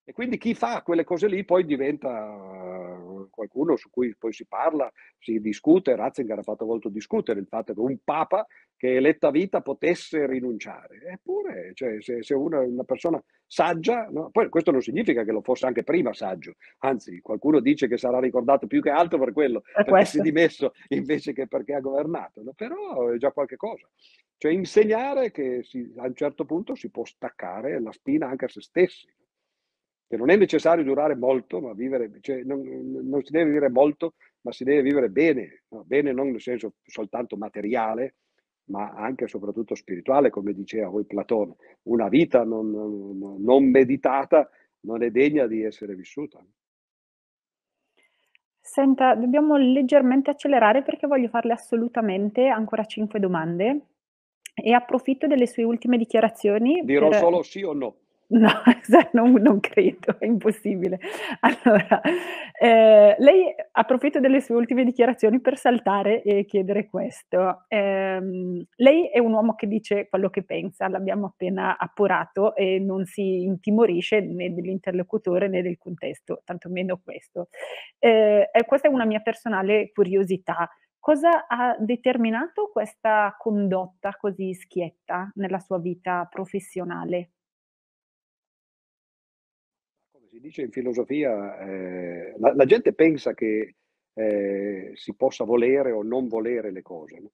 [0.08, 4.46] e quindi chi fa quelle cose lì poi diventa uh, qualcuno su cui poi si
[4.46, 4.88] parla,
[5.18, 5.96] si discute.
[5.96, 8.46] Ratzinger ha fatto molto discutere il fatto che un papa
[8.76, 11.00] che è eletto a vita potesse rinunciare.
[11.08, 14.30] Eppure, cioè, se, se una, una, persona saggia, no?
[14.30, 18.20] poi questo non significa che lo fosse anche prima saggio, anzi qualcuno dice che sarà
[18.20, 20.10] ricordato più che altro per quello, è perché questo.
[20.12, 22.52] si è dimesso invece che perché ha governato, no?
[22.54, 23.88] però è già qualche cosa.
[24.38, 28.48] Cioè insegnare che si, a un certo punto si può staccare la spina anche a
[28.48, 29.08] se stessi
[30.08, 34.14] che non è necessario durare molto, ma vivere, cioè non, non, si deve vivere molto,
[34.42, 35.84] ma si deve vivere bene, no?
[35.84, 38.16] bene non nel senso soltanto materiale,
[38.66, 41.56] ma anche e soprattutto spirituale, come diceva poi Platone.
[41.82, 44.48] Una vita non, non, non meditata
[44.80, 46.44] non è degna di essere vissuta.
[48.60, 53.86] Senta, dobbiamo leggermente accelerare perché voglio farle assolutamente ancora cinque domande
[54.54, 56.82] e approfitto delle sue ultime dichiarazioni.
[56.84, 57.18] Dirò per...
[57.18, 57.96] solo sì o no.
[58.28, 58.48] No,
[59.12, 60.98] non non credo, è impossibile.
[61.40, 62.00] Allora,
[62.60, 67.64] ehm, lei approfitto delle sue ultime dichiarazioni per saltare e chiedere questo.
[67.68, 73.04] Ehm, lei è un uomo che dice quello che pensa, l'abbiamo appena appurato e non
[73.04, 77.48] si intimorisce né dell'interlocutore né del contesto, tantomeno questo.
[78.00, 80.68] Ehm, e questa è una mia personale curiosità.
[80.98, 87.30] Cosa ha determinato questa condotta così schietta nella sua vita professionale?
[90.46, 93.74] Dice in filosofia, eh, la, la, gente pensa che
[94.14, 97.18] eh, si possa volere o non volere le cose.
[97.20, 97.30] No?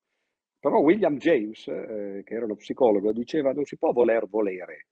[0.58, 4.86] Però William James, eh, che era uno psicologo, diceva non si può voler volere.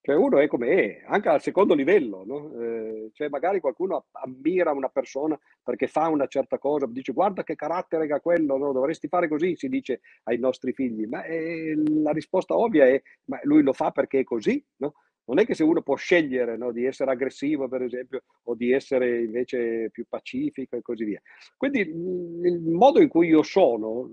[0.00, 2.24] Cioè uno è come è, anche al secondo livello.
[2.24, 2.52] No?
[2.60, 7.56] Eh, cioè magari qualcuno ammira una persona perché fa una certa cosa, dice guarda che
[7.56, 8.72] carattere che ha quello, no?
[8.72, 11.06] dovresti fare così, si dice ai nostri figli.
[11.06, 14.64] Ma eh, la risposta ovvia è ma lui lo fa perché è così.
[14.76, 14.94] No?
[15.26, 18.72] Non è che se uno può scegliere no, di essere aggressivo, per esempio, o di
[18.72, 21.20] essere invece più pacifico e così via.
[21.56, 24.08] Quindi il modo in cui io sono,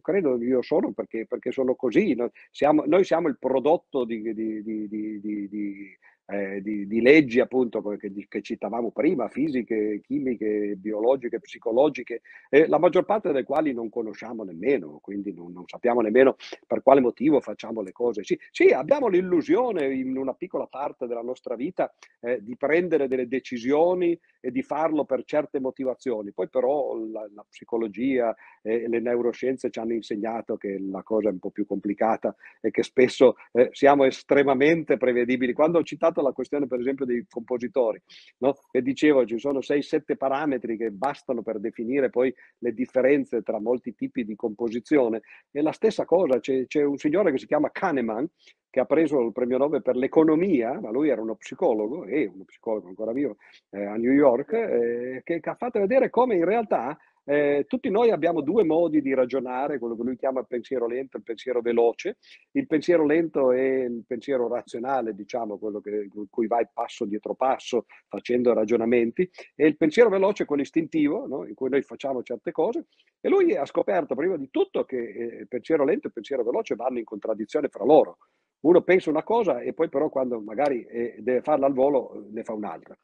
[0.00, 2.30] credo io sono perché, perché sono così, no?
[2.50, 5.98] siamo, noi siamo il prodotto di, di, di
[6.32, 12.78] eh, di, di, leggi appunto che, che, citavamo prima, fisiche, chimiche, biologiche, psicologiche, eh, la
[12.78, 17.40] maggior parte delle quali non conosciamo nemmeno, quindi non, non, sappiamo nemmeno per quale motivo
[17.40, 18.24] facciamo le cose.
[18.24, 23.28] Sì, sì abbiamo l'illusione in una piccola parte della nostra vita eh, di prendere delle
[23.28, 29.70] decisioni e di farlo per certe motivazioni, poi però la, la psicologia e le neuroscienze
[29.70, 33.68] ci hanno insegnato che la cosa è un po' più complicata e che spesso eh,
[33.70, 35.52] siamo estremamente prevedibili.
[35.52, 38.02] Quando ho citato la questione, per esempio, dei compositori,
[38.38, 38.56] no?
[38.72, 43.94] e dicevo ci sono 6-7 parametri che bastano per definire poi le differenze tra molti
[43.94, 45.22] tipi di composizione.
[45.52, 48.28] E la stessa cosa, c'è, c'è un signore che si chiama Kahneman,
[48.72, 52.44] che ha preso il premio Nobel per l'economia, ma lui era uno psicologo, e uno
[52.44, 53.36] psicologo ancora vivo
[53.68, 58.10] eh, a New York, eh, che, ha fatto vedere come in realtà eh, tutti noi
[58.10, 61.60] abbiamo due modi di ragionare, quello che lui chiama il pensiero lento e il pensiero
[61.60, 62.16] veloce.
[62.52, 67.34] Il pensiero lento è il pensiero razionale, diciamo, quello che, in cui vai passo dietro
[67.34, 71.46] passo facendo ragionamenti, e il pensiero veloce è quello istintivo, no?
[71.46, 72.86] in cui noi facciamo certe cose.
[73.20, 76.42] E lui ha scoperto prima di tutto che eh, il pensiero lento e il pensiero
[76.42, 78.18] veloce vanno in contraddizione fra loro.
[78.62, 82.44] Uno pensa una cosa e poi però quando magari eh, deve farla al volo ne
[82.44, 82.96] fa un'altra.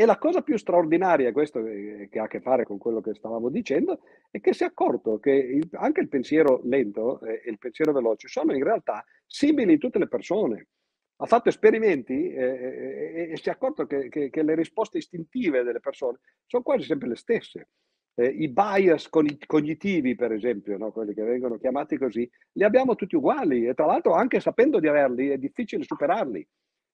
[0.00, 3.48] E la cosa più straordinaria, questo che ha a che fare con quello che stavamo
[3.48, 3.98] dicendo,
[4.30, 8.54] è che si è accorto che anche il pensiero lento e il pensiero veloce sono
[8.54, 10.68] in realtà simili in tutte le persone.
[11.16, 15.64] Ha fatto esperimenti eh, e, e, si è accorto che, che, che, le risposte istintive
[15.64, 17.70] delle persone sono quasi sempre le stesse.
[18.14, 20.92] Eh, I bias cognitivi, per esempio, no?
[20.92, 24.86] quelli che vengono chiamati così, li abbiamo tutti uguali e tra l'altro anche sapendo di
[24.86, 26.48] averli è difficile superarli.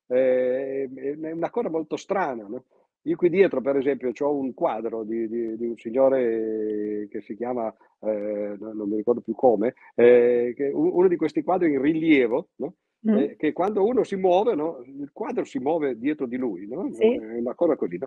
[0.07, 2.47] Eh, è una cosa molto strana.
[2.49, 2.65] No?
[3.07, 7.37] Io qui dietro, per esempio, ho un quadro di, di, di, un signore che si
[7.37, 12.49] chiama, eh, non mi ricordo più come, eh, che uno di questi quadri in rilievo,
[12.57, 12.75] no?
[13.07, 13.17] mm.
[13.17, 14.83] eh, che quando uno si muove, no?
[14.87, 16.91] il quadro si muove dietro di lui, no?
[16.93, 17.15] sì.
[17.15, 17.99] è una cosa così.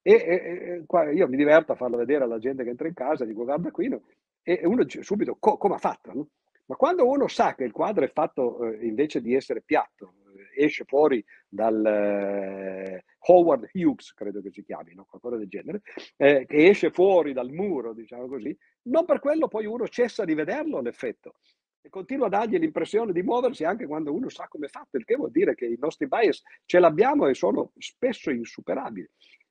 [0.00, 3.26] E, e, e, io mi diverto a farlo vedere alla gente che entra in casa,
[3.26, 3.94] dico guarda qui,
[4.42, 6.28] e uno dice subito co- come ha fatto.
[6.68, 10.12] Ma quando uno sa che il quadro è fatto eh, invece di essere piatto,
[10.56, 15.04] esce fuori dal eh, Howard Hughes, credo che si chiami, no?
[15.04, 15.82] qualcosa del genere,
[16.16, 20.34] eh, che esce fuori dal muro, diciamo così, non per quello poi uno cessa di
[20.34, 21.34] vederlo l'effetto.
[21.80, 25.04] e continua a dargli l'impressione di muoversi anche quando uno sa come è fatto, il
[25.04, 29.08] che vuol dire che i nostri bias ce l'abbiamo e sono spesso insuperabili.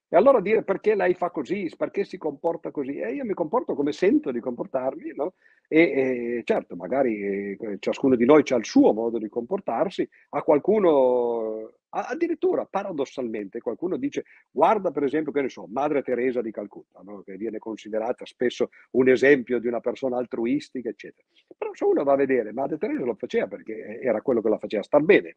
[0.09, 2.97] E allora dire perché lei fa così, perché si comporta così?
[2.97, 5.33] E io mi comporto come sento di comportarmi, no?
[5.67, 10.41] E, e certo, magari eh, ciascuno di noi ha il suo modo di comportarsi, a
[10.43, 17.01] qualcuno, addirittura paradossalmente, qualcuno dice, guarda per esempio, che ne so, Madre Teresa di Calcutta,
[17.03, 17.21] no?
[17.23, 21.27] che viene considerata spesso un esempio di una persona altruistica, eccetera.
[21.57, 24.57] Però se uno va a vedere, Madre Teresa lo faceva perché era quello che la
[24.57, 25.35] faceva star bene.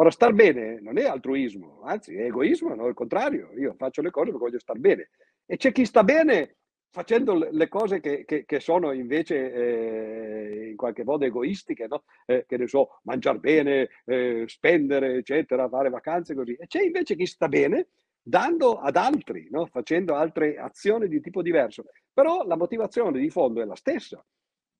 [0.00, 2.86] Ora, star bene non è altruismo, anzi è egoismo, no?
[2.86, 5.10] Al contrario, io faccio le cose perché voglio star bene.
[5.44, 6.56] E c'è chi sta bene
[6.88, 12.04] facendo le cose che, che, che sono invece eh, in qualche modo egoistiche, no?
[12.24, 16.54] eh, che ne so, mangiare bene, eh, spendere, eccetera, fare vacanze così.
[16.54, 17.88] E c'è invece chi sta bene
[18.22, 19.66] dando ad altri, no?
[19.66, 21.84] facendo altre azioni di tipo diverso.
[22.10, 24.24] Però la motivazione di fondo è la stessa.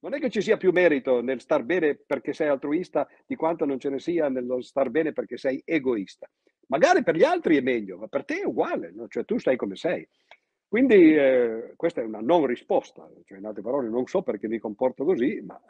[0.01, 3.65] Non è che ci sia più merito nel star bene perché sei altruista di quanto
[3.65, 6.29] non ce ne sia nello star bene perché sei egoista.
[6.67, 9.07] Magari per gli altri è meglio, ma per te è uguale, no?
[9.07, 10.07] cioè tu stai come sei.
[10.67, 14.57] Quindi eh, questa è una non risposta, cioè in altre parole non so perché mi
[14.57, 15.61] comporto così, ma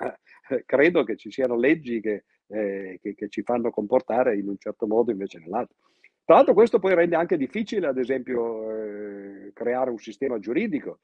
[0.49, 4.57] eh, credo che ci siano leggi che, eh, che, che, ci fanno comportare in un
[4.59, 5.75] certo modo invece nell'altro.
[6.23, 10.99] Tra l'altro questo poi rende anche difficile, ad esempio, eh, creare un sistema giuridico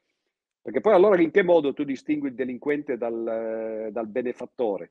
[0.68, 4.90] perché poi allora in che modo tu distingui il delinquente dal, dal benefattore?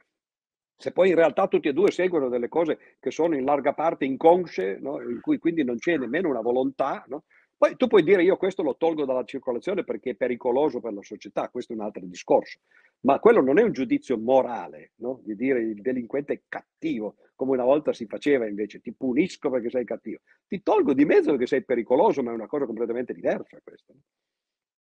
[0.74, 4.06] Se poi in realtà tutti e due seguono delle cose che sono in larga parte
[4.06, 5.02] inconsce, no?
[5.02, 7.24] in cui quindi non c'è nemmeno una volontà, no?
[7.54, 11.02] poi tu puoi dire io questo lo tolgo dalla circolazione perché è pericoloso per la
[11.02, 12.60] società, questo è un altro discorso,
[13.00, 15.20] ma quello non è un giudizio morale, no?
[15.24, 19.68] di dire il delinquente è cattivo, come una volta si faceva invece, ti punisco perché
[19.68, 23.58] sei cattivo, ti tolgo di mezzo perché sei pericoloso, ma è una cosa completamente diversa
[23.62, 23.92] questa.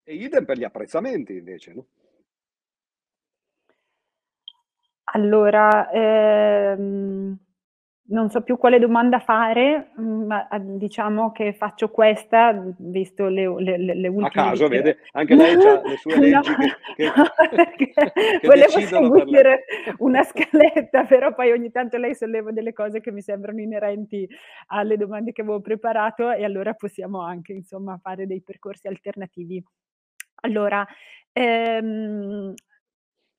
[0.05, 1.85] E idem per gli apprezzamenti invece, no?
[5.05, 7.37] Allora, ehm,
[8.05, 13.77] non so più quale domanda fare, ma ah, diciamo che faccio questa, visto le, le,
[13.77, 14.27] le ultime...
[14.27, 19.65] A caso, vede, anche lei ha le sue leggi no, che, che, che Volevo seguire
[19.99, 24.27] una scaletta, però poi ogni tanto lei solleva delle cose che mi sembrano inerenti
[24.67, 29.63] alle domande che avevo preparato e allora possiamo anche, insomma, fare dei percorsi alternativi.
[30.45, 30.85] Allora,
[31.31, 32.53] ehm,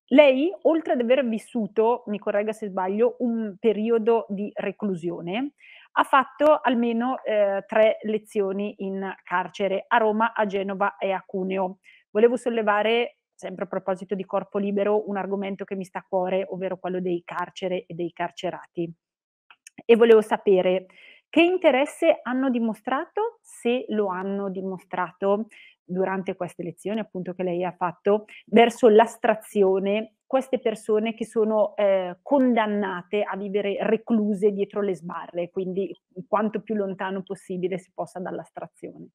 [0.08, 5.52] lei oltre ad aver vissuto, mi corregga se sbaglio, un periodo di reclusione,
[5.92, 11.78] ha fatto almeno, ehm, 3 lezioni in carcere a Roma, a Genova e a Cuneo.
[12.10, 16.46] Volevo sollevare, sempre a proposito di corpo libero, un argomento che mi sta a cuore,
[16.48, 18.90] ovvero quello dei carcere e dei carcerati.
[19.84, 20.86] E volevo sapere
[21.28, 25.48] che interesse hanno dimostrato, se lo hanno dimostrato,
[25.84, 32.18] durante queste lezioni appunto che lei ha fatto verso l'astrazione queste persone che sono eh,
[32.20, 39.10] condannate a vivere recluse dietro le sbarre, quindi quanto più lontano possibile si possa dall'astrazione.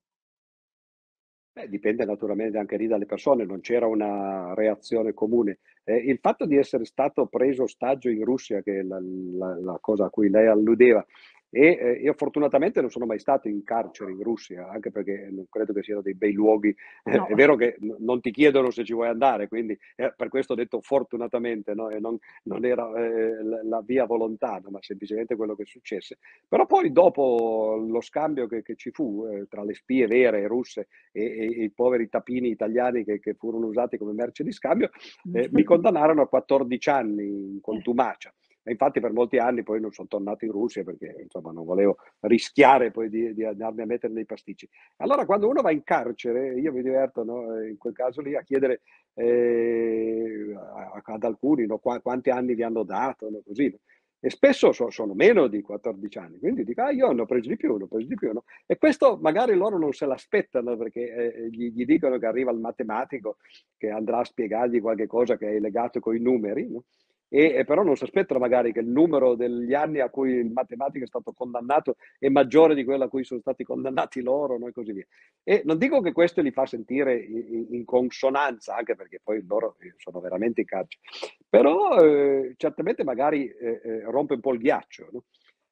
[1.52, 5.60] Beh, dipende naturalmente anche lì dalle persone, non c'era una reazione comune.
[5.84, 9.78] Eh, il fatto di essere stato preso ostaggio in Russia, che è la, la, la
[9.82, 11.06] cosa a cui lei alludeva,
[11.50, 15.48] e eh, io fortunatamente non sono mai stato in carcere in Russia, anche perché non
[15.50, 16.76] credo che siano dei bei luoghi.
[17.04, 17.26] No.
[17.26, 20.54] È vero che n- non ti chiedono se ci vuoi andare, quindi eh, per questo
[20.54, 21.90] ho detto fortunatamente, no?
[21.90, 26.20] e non, non era eh, la, la via volontà, ma semplicemente quello che successe.
[26.48, 30.88] Però poi dopo lo scambio che, che ci fu eh, tra le spie vere russe
[31.12, 34.90] e, e, e, i poveri tapini italiani che, che, furono usati come merce di scambio,
[35.34, 38.34] eh, mi condannarono a 14 anni in contumacia.
[38.64, 41.98] E infatti per molti anni poi non sono tornato in Russia perché insomma non volevo
[42.22, 44.70] rischiare poi di, di andarmi a mettere nei pasticci.
[44.98, 48.44] Allora quando uno va in carcere, io mi diverto no, in quel caso lì a
[48.44, 48.82] chiedere
[49.14, 50.56] eh,
[51.04, 53.74] ad alcuni no, qu- quanti anni vi hanno dato, no, così.
[54.22, 57.48] E spesso so, sono meno di 14 anni, quindi dico, ah, io ne ho preso
[57.48, 58.34] di più, ne ho preso di più.
[58.34, 58.44] No?
[58.66, 62.60] E questo magari loro non se l'aspettano perché eh, gli, gli, dicono che arriva il
[62.60, 63.38] matematico
[63.78, 66.84] che andrà a spiegargli qualche cosa che è legato con i numeri, no?
[67.30, 70.52] E, e, però non si aspettano magari che il numero degli anni a cui il
[70.52, 74.68] matematico è stato condannato è maggiore di quello a cui sono stati condannati loro no?
[74.68, 75.06] e così via.
[75.44, 79.78] E non dico che questo li fa sentire in, in consonanza, anche perché poi loro
[79.80, 81.04] eh, sono veramente in carcere,
[81.48, 85.08] però eh, certamente magari eh, eh, rompe un po' il ghiaccio.
[85.12, 85.24] No?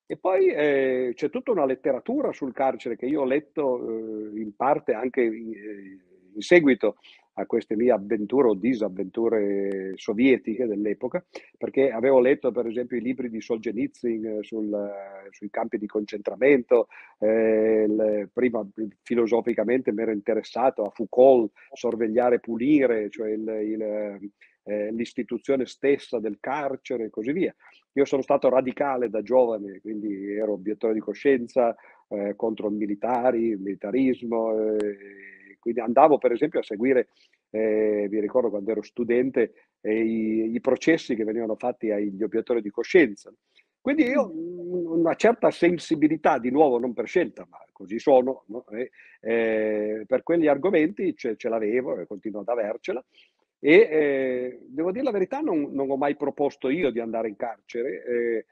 [0.05, 4.55] E poi eh, c'è tutta una letteratura sul carcere che io ho letto eh, in
[4.55, 5.51] parte anche in,
[6.33, 6.97] in seguito
[7.39, 11.23] a queste mie avventure o disavventure sovietiche dell'epoca,
[11.57, 14.91] perché avevo letto per esempio i libri di Solzhenitsyn sul,
[15.29, 16.87] sui campi di concentramento,
[17.19, 18.67] eh, prima
[19.03, 24.31] filosoficamente mi ero interessato a Foucault, sorvegliare, punire, cioè il, il
[24.67, 27.55] eh, l'istituzione stessa del carcere e così via.
[27.93, 31.75] Io sono stato radicale da giovane, quindi ero obiettore di coscienza
[32.09, 34.97] eh, contro i militari, il militarismo, eh,
[35.67, 37.09] quindi andavo per esempio a seguire,
[37.49, 42.61] eh, vi ricordo quando ero studente, eh, i, i, processi che venivano fatti agli obiettori
[42.61, 43.33] di coscienza.
[43.81, 48.65] Quindi io una certa sensibilità, di nuovo non per scelta, ma così sono, no?
[48.67, 53.03] eh, eh, per quegli argomenti ce, ce, l'avevo e continuo ad avercela.
[53.59, 57.35] E eh, devo dire la verità, non, non, ho mai proposto io di andare in
[57.35, 58.45] carcere, eh,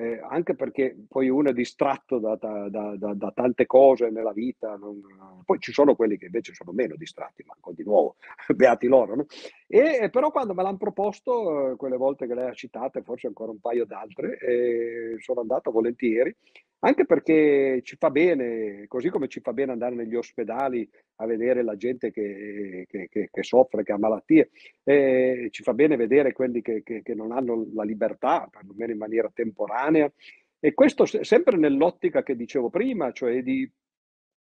[0.00, 4.76] eh, anche perché poi uno è distratto da, da, da, da tante cose nella vita,
[4.76, 4.98] non...
[5.44, 8.16] poi ci sono quelli che invece sono meno distratti, ma di nuovo,
[8.56, 9.14] beati loro.
[9.14, 9.26] No?
[9.66, 13.50] E, però quando me l'hanno proposto, eh, quelle volte che lei ha citato, forse ancora
[13.50, 16.34] un paio d'altre, eh, sono andato volentieri
[16.80, 21.62] anche perché ci fa bene, così come ci fa bene andare negli ospedali a vedere
[21.62, 24.50] la gente che, che, che, che soffre, che ha malattie,
[24.84, 26.82] eh, ci fa bene vedere quelli che,
[27.14, 30.10] non hanno la libertà, perlomeno in maniera temporanea.
[30.58, 33.70] E questo sempre nell'ottica che dicevo prima, cioè di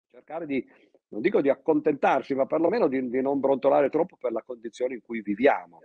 [0.07, 0.65] cercare di,
[1.09, 5.01] non dico di accontentarsi, ma perlomeno di, di non brontolare troppo per la condizione in
[5.01, 5.81] cui viviamo.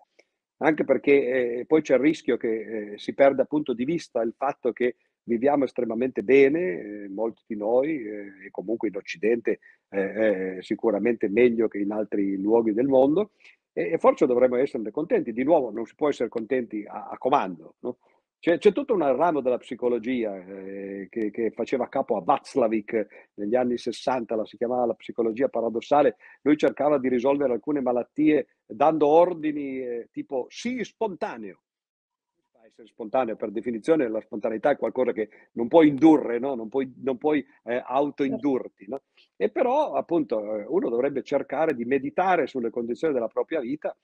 [0.58, 4.32] Anche perché eh, poi c'è il rischio che eh, si perda appunto di vista il
[4.36, 6.60] fatto che viviamo estremamente bene,
[7.04, 9.58] eh, molti di noi, eh, e comunque in Occidente
[9.90, 13.32] eh, sicuramente meglio che in altri luoghi del mondo,
[13.72, 15.32] e, e, forse dovremmo esserne contenti.
[15.32, 17.74] Di nuovo, non si può essere contenti a, a comando.
[17.80, 17.98] No?
[18.38, 23.56] C'è, c'è, tutto un ramo della psicologia eh, che, che, faceva capo a Václavic negli
[23.56, 26.16] anni 60, la si chiamava la psicologia paradossale.
[26.42, 31.62] Lui cercava di risolvere alcune malattie dando ordini eh, tipo sì spontaneo
[32.66, 36.54] essere spontaneo per definizione, la spontaneità è qualcosa che non puoi indurre, no?
[36.54, 38.86] non puoi, non puoi eh, autoindurti.
[38.88, 39.00] No?
[39.36, 43.96] E però appunto eh, uno dovrebbe cercare di meditare sulle condizioni della propria vita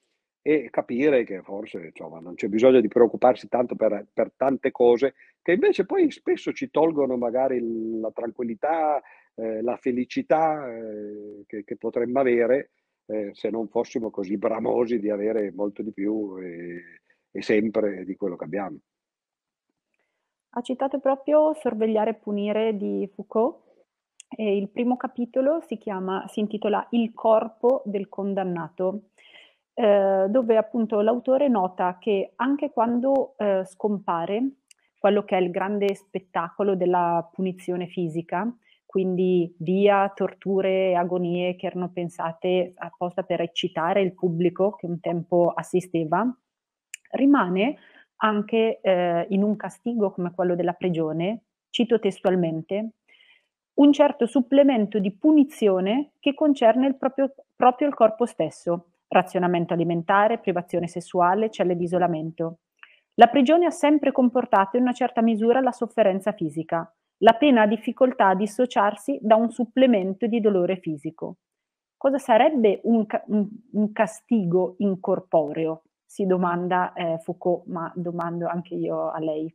[0.44, 5.14] e capire che forse insomma, non c'è bisogno di preoccuparsi tanto per, per, tante cose
[5.40, 7.60] che invece poi spesso ci tolgono magari
[8.00, 9.00] la tranquillità,
[9.36, 12.70] eh, la felicità eh, che, che, potremmo avere
[13.06, 17.01] eh, se non fossimo così bramosi di avere molto di più e
[17.40, 18.78] sempre di quello che abbiamo.
[20.50, 23.62] Ha citato proprio Sorvegliare e punire di Foucault
[24.28, 29.04] e il primo capitolo si, chiama, si intitola Il corpo del condannato,
[29.74, 34.56] eh, dove appunto l'autore nota che anche quando eh, scompare
[34.98, 38.46] quello che è il grande spettacolo della punizione fisica,
[38.86, 45.00] quindi via torture e agonie che erano pensate apposta per eccitare il pubblico che un
[45.00, 46.30] tempo assisteva,
[47.12, 47.78] rimane
[48.16, 52.90] anche eh, in un castigo come quello della prigione, cito testualmente,
[53.74, 60.38] un certo supplemento di punizione che concerne il proprio, proprio il corpo stesso, razionamento alimentare,
[60.38, 62.58] privazione sessuale, celle di isolamento.
[63.14, 66.90] La prigione ha sempre comportato in una certa misura la sofferenza fisica.
[67.18, 71.36] La pena ha difficoltà a dissociarsi da un supplemento di dolore fisico.
[71.96, 75.82] Cosa sarebbe un, un, un castigo incorporeo?
[76.12, 79.50] Si domanda eh, Foucault, ma domando anche io a lei.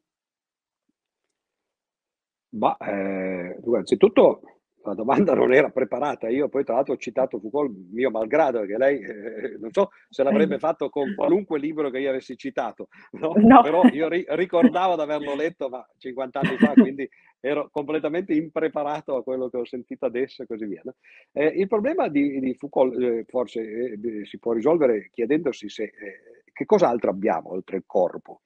[2.55, 4.41] Ma eh, innanzitutto
[4.83, 8.77] la domanda non era preparata, io poi tra l'altro ho citato Foucault mio malgrado, perché
[8.77, 13.33] lei eh, non so se l'avrebbe fatto con qualunque libro che io avessi citato, no?
[13.35, 13.61] No.
[13.61, 17.07] però io ri- ricordavo di averlo letto ma 50 anni fa, quindi
[17.39, 20.81] ero completamente impreparato a quello che ho sentito adesso e così via.
[20.83, 20.95] No?
[21.33, 26.36] Eh, il problema di, di Foucault eh, forse eh, si può risolvere chiedendosi se eh,
[26.57, 28.41] che cos'altro abbiamo oltre il corpo?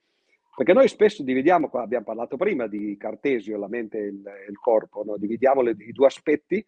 [0.54, 5.02] Perché noi spesso dividiamo, abbiamo parlato prima di Cartesio, la mente e il, il corpo,
[5.06, 5.16] no?
[5.16, 6.64] dividiamo le, i due aspetti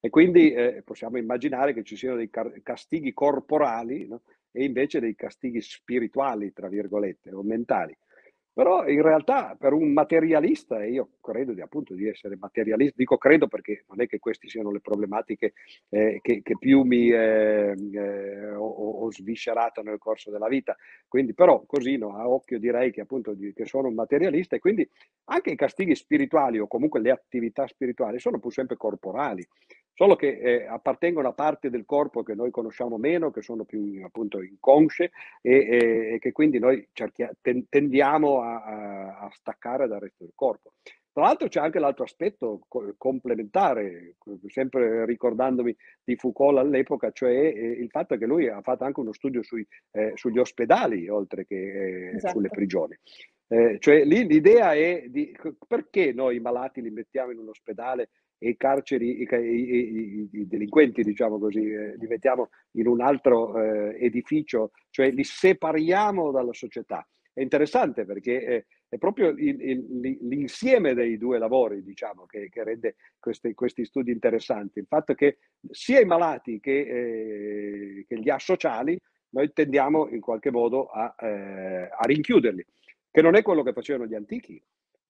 [0.00, 2.30] e quindi eh, possiamo immaginare che ci siano dei
[2.62, 4.22] castighi corporali no?
[4.50, 7.94] e invece dei castighi spirituali, tra virgolette, o mentali.
[8.56, 13.18] Però in realtà per un materialista, e io credo di, appunto di essere materialista, dico
[13.18, 15.52] credo perché non è che queste siano le problematiche
[15.90, 20.74] eh, che, che, più mi eh, eh, ho, ho, sviscerato nel corso della vita,
[21.06, 24.58] quindi però così no, a occhio direi che appunto di, che sono un materialista e
[24.58, 24.88] quindi
[25.24, 29.46] anche i castighi spirituali o comunque le attività spirituali sono pur sempre corporali,
[29.96, 34.02] solo che eh, appartengono a parti del corpo che noi conosciamo meno, che sono più
[34.04, 39.86] appunto inconsce e, e, e che quindi noi cerchia, ten, tendiamo a, a, a, staccare
[39.88, 40.72] dal resto del corpo.
[41.12, 44.16] Tra l'altro c'è anche l'altro aspetto co- complementare,
[44.48, 45.74] sempre ricordandomi
[46.04, 49.66] di Foucault all'epoca, cioè eh, il fatto che lui ha fatto anche uno studio sui,
[49.92, 52.34] eh, sugli ospedali oltre che eh, esatto.
[52.34, 52.94] sulle prigioni.
[53.48, 55.34] Eh, cioè lì l'idea è di
[55.66, 60.46] perché noi i malati li mettiamo in un ospedale e i carceri, i, i, i
[60.46, 66.52] delinquenti, diciamo così, eh, li mettiamo in un altro eh, edificio, cioè li separiamo dalla
[66.52, 67.06] società.
[67.36, 72.64] È interessante perché è, è proprio il, il, l'insieme dei due lavori, diciamo, che, che
[72.64, 74.78] rende questi, questi, studi interessanti.
[74.78, 75.36] Il fatto che
[75.70, 78.98] sia i malati che, eh, che gli asociali
[79.34, 82.64] noi tendiamo in qualche modo a, eh, a rinchiuderli,
[83.10, 84.58] che non è quello che facevano gli antichi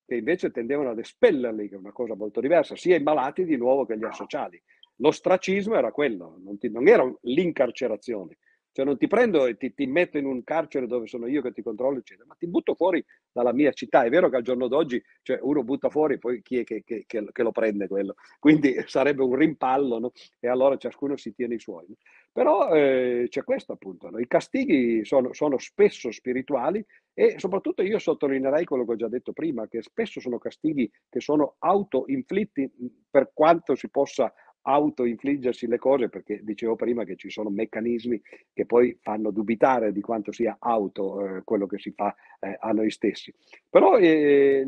[0.04, 3.56] che invece tendevano ad espellerli, che è una cosa molto diversa, sia i malati di
[3.56, 4.60] nuovo che gli asociali.
[4.96, 8.38] L'ostracismo era quello, non, ti, non era l'incarcerazione.
[8.76, 11.50] Cioè non ti prendo e ti, ti, metto in un carcere dove sono io che
[11.50, 13.02] ti controllo, eccetera, ma ti butto fuori
[13.32, 14.04] dalla mia città.
[14.04, 17.04] È vero che al giorno d'oggi cioè, uno butta fuori, poi chi è che, che,
[17.06, 18.16] che, che lo prende quello?
[18.38, 20.12] Quindi sarebbe un rimpallo, no?
[20.38, 21.86] E allora ciascuno si tiene i suoi.
[22.30, 24.18] Però eh, c'è questo appunto, no?
[24.18, 29.32] i castighi sono, sono spesso spirituali e soprattutto io sottolineerei quello che ho già detto
[29.32, 32.70] prima, che spesso sono castighi che sono auto-inflitti
[33.08, 34.30] per quanto si possa
[34.68, 38.20] auto-infliggersi le cose, perché dicevo prima che ci sono meccanismi
[38.52, 42.72] che poi fanno dubitare di quanto sia auto eh, quello che si fa eh, a
[42.72, 43.32] noi stessi.
[43.70, 44.66] Però eh,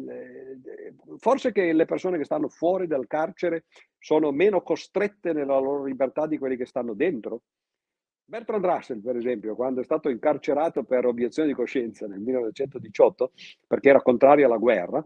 [1.19, 3.65] forse che le persone che stanno fuori dal carcere
[3.99, 7.43] sono meno costrette nella loro libertà di quelli che stanno dentro.
[8.25, 13.33] Bertrand Russell, per esempio, quando è stato incarcerato per obiezione di coscienza nel 1918,
[13.67, 15.05] perché era contrario alla guerra,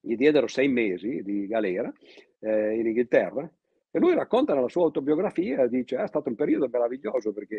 [0.00, 1.92] gli diedero sei mesi di galera
[2.40, 3.48] eh, in Inghilterra
[3.90, 7.58] e lui racconta nella sua autobiografia, dice, è stato un periodo meraviglioso perché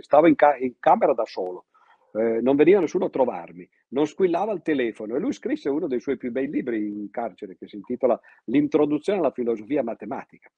[0.00, 1.66] stavo in, ca- in camera da solo,
[2.12, 6.00] eh, non veniva nessuno a trovarmi, non squillava il telefono e lui scrisse uno dei
[6.00, 10.50] suoi più bei libri in carcere che si intitola L'introduzione alla filosofia matematica.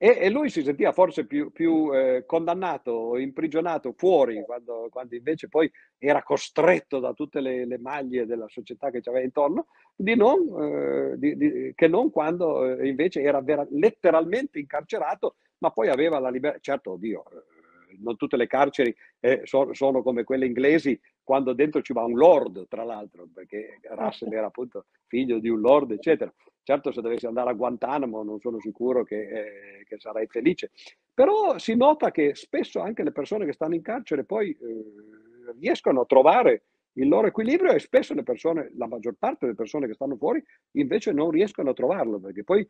[0.00, 5.48] E, e, lui si sentiva forse più, più eh, condannato imprigionato fuori, quando, quando, invece
[5.48, 5.68] poi
[5.98, 10.38] era costretto da tutte le, le maglie della società che ci aveva intorno, di non,
[10.62, 16.20] eh, di, di, che non quando eh, invece era vera, letteralmente incarcerato, ma poi aveva
[16.20, 16.60] la libertà.
[16.60, 21.82] Certo, oddio, eh, non tutte le carceri eh, so, sono come quelle inglesi, quando dentro
[21.82, 26.32] ci va un lord, tra l'altro, perché Russell era appunto figlio di un lord, eccetera.
[26.68, 30.70] Certo, se dovessi andare a Guantanamo non sono sicuro che, eh, che sarei felice,
[31.14, 36.02] però si nota che spesso anche le persone che stanno in carcere poi eh, riescono
[36.02, 36.64] a trovare
[36.98, 40.44] il loro equilibrio e spesso le persone, la maggior parte delle persone che stanno fuori
[40.72, 42.68] invece non riescono a trovarlo perché poi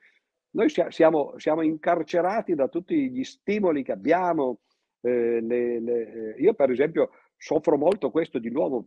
[0.50, 4.60] noi siamo, siamo incarcerati da tutti gli stimoli che abbiamo.
[5.00, 8.84] Eh, le, le, io per esempio soffro molto questo di nuovo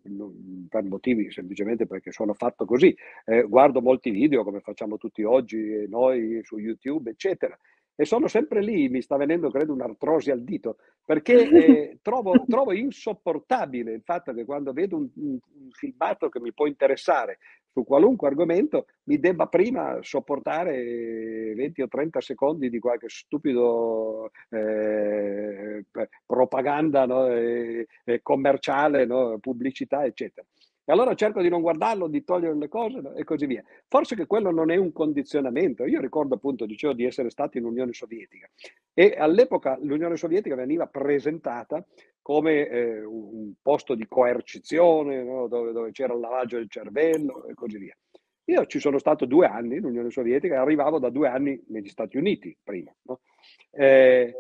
[0.70, 2.96] per motivi semplicemente perché sono fatto così.
[3.26, 7.58] Eh, guardo molti video come facciamo tutti oggi, noi su YouTube, eccetera.
[7.96, 11.34] E sono sempre lì, mi sta venendo credo un'artrosi al dito, perché
[11.94, 16.54] eh, trovo, trovo, insopportabile il fatto che quando vedo un, un, un filmato che mi
[16.54, 17.38] può interessare
[17.74, 25.86] su qualunque argomento mi debba prima sopportare 20 o 30 secondi di qualche stupido eh,
[26.26, 27.28] propaganda no?
[27.28, 29.38] e, e commerciale, no?
[29.40, 30.46] pubblicità, eccetera.
[30.84, 33.64] E allora cerco di non guardarlo, di togliere le cose e così via.
[33.88, 35.86] Forse che quello non è un condizionamento.
[35.86, 38.50] Io ricordo appunto, dicevo, di essere stato in Unione Sovietica
[38.94, 41.86] e all'epoca l'Unione Sovietica veniva presentata
[42.22, 45.48] come eh, un posto di coercizione, no?
[45.48, 47.96] dove, dove, c'era il lavaggio del cervello e così via.
[48.46, 51.90] Io ci sono stato due anni in Unione Sovietica e arrivavo da due anni negli
[51.90, 52.94] Stati Uniti prima.
[53.04, 53.22] No?
[53.72, 54.34] Eh,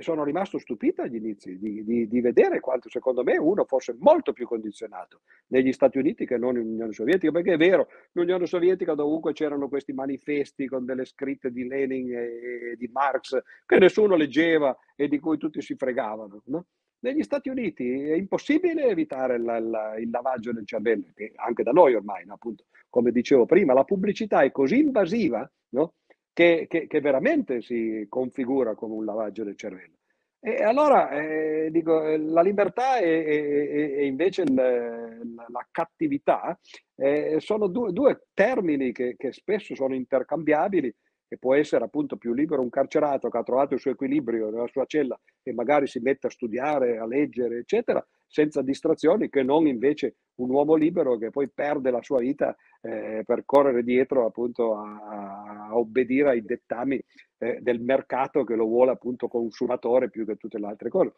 [0.00, 4.32] sono rimasto stupito agli inizi di, di, di, vedere quanto secondo me uno fosse molto
[4.32, 8.46] più condizionato negli Stati Uniti che non in Unione Sovietica, perché è vero, in Unione
[8.46, 14.16] Sovietica dovunque c'erano questi manifesti con delle scritte di Lenin e di Marx che nessuno
[14.16, 16.42] leggeva e di cui tutti si fregavano.
[16.46, 16.66] No?
[17.00, 21.70] Negli Stati Uniti è impossibile evitare la, la, il lavaggio del cervello, che anche da
[21.70, 22.34] noi ormai, no?
[22.34, 25.94] appunto, come dicevo prima, la pubblicità è così invasiva no?
[26.38, 29.96] Che, che, che, veramente si configura come un lavaggio del cervello.
[30.38, 36.56] E allora eh, dico, eh, la libertà e, e, e invece il, la cattività
[36.94, 40.94] eh, sono due, due termini che, che, spesso sono intercambiabili
[41.28, 44.66] che può essere appunto più libero un carcerato che ha trovato il suo equilibrio nella
[44.66, 49.66] sua cella e magari si mette a studiare, a leggere, eccetera, senza distrazioni, che non
[49.66, 54.74] invece un uomo libero che poi perde la sua vita eh, per correre dietro appunto
[54.76, 57.02] a, a obbedire ai dettami
[57.38, 61.12] eh, del mercato che lo vuole appunto consumatore più che tutte le altre cose.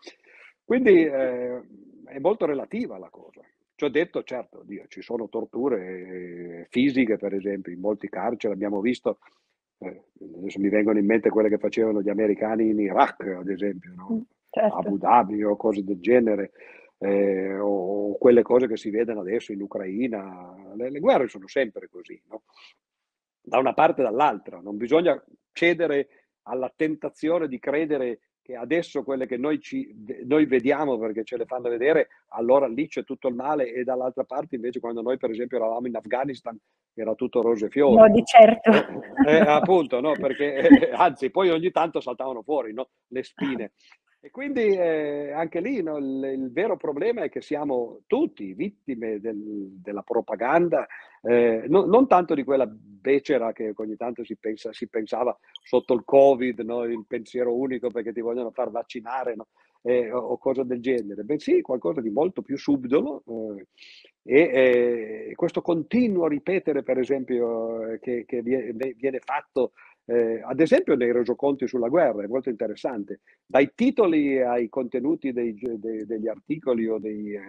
[0.64, 1.62] Quindi eh,
[2.06, 3.42] è molto relativa la cosa.
[3.74, 8.80] Ci ho detto, certo, Dio, ci sono torture fisiche, per esempio, in molti carceri, abbiamo
[8.80, 9.18] visto
[9.80, 10.04] eh,
[10.36, 14.08] adesso mi vengono in mente quelle che facevano gli americani in Iraq, ad esempio, no?
[14.12, 14.20] Mm,
[14.50, 14.76] certo.
[14.76, 16.52] Abu Dhabi o cose del genere,
[16.98, 20.72] eh, o, o, quelle cose che si vedono adesso in Ucraina.
[20.74, 22.42] Le, le guerre sono sempre così, no?
[23.40, 26.08] da una parte e dall'altra, non bisogna cedere
[26.42, 29.95] alla tentazione di credere che adesso quelle che noi, ci,
[30.25, 34.25] noi vediamo perché ce le fanno vedere, allora lì c'è tutto il male e dall'altra
[34.25, 36.58] parte invece quando noi per esempio eravamo in Afghanistan
[36.95, 37.96] era tutto rose e fiori.
[37.96, 38.71] No, di certo.
[39.26, 43.72] Eh, eh, appunto, no, perché eh, anzi poi ogni tanto saltavano fuori no, le spine.
[44.22, 49.18] E quindi eh, anche lì no, il, il, vero problema è che siamo tutti vittime
[49.18, 50.87] del, della propaganda,
[51.22, 55.95] eh, no, non tanto di quella becera che ogni tanto si, pensa, si pensava sotto
[55.95, 59.37] il Covid, no, il pensiero unico perché ti vogliono far vaccinare
[59.83, 63.22] eh, o, o cose del genere, bensì qualcosa di molto più subdolo.
[63.26, 63.67] Eh,
[64.22, 69.72] e eh, questo continuo ripetere, per esempio, eh, che, che viene, fatto
[70.05, 75.55] eh, ad esempio nei resoconti sulla guerra, è molto interessante, dai titoli ai contenuti dei,
[75.55, 77.41] dei, degli articoli o dei eh,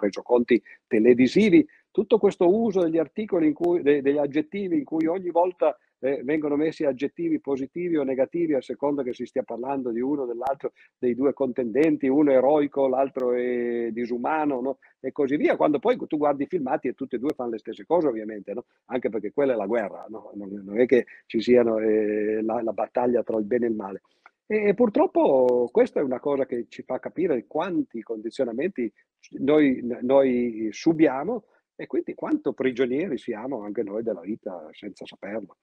[0.00, 5.74] resoconti televisivi, tutto questo uso degli articoli, cui, de, degli aggettivi in cui ogni volta
[6.00, 10.24] eh, vengono messi aggettivi positivi o negativi a seconda che si stia parlando di uno
[10.24, 14.78] o dell'altro dei due contendenti, uno eroico, l'altro è disumano no?
[15.00, 17.58] e così via, quando poi tu guardi i filmati e tutti e due fanno le
[17.60, 18.66] stesse cose ovviamente, no?
[18.90, 20.32] anche perché quella è la guerra, no?
[20.34, 24.02] non, è che ci sia eh, la, la battaglia tra il bene e il male.
[24.46, 28.92] E purtroppo questa è una cosa che ci fa capire quanti condizionamenti
[29.38, 31.44] noi, noi, subiamo
[31.76, 35.56] e quindi quanto prigionieri siamo anche noi della vita senza saperlo.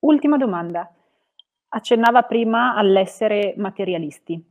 [0.00, 0.92] Ultima domanda.
[1.70, 4.42] Accennava prima all'essere materialisti.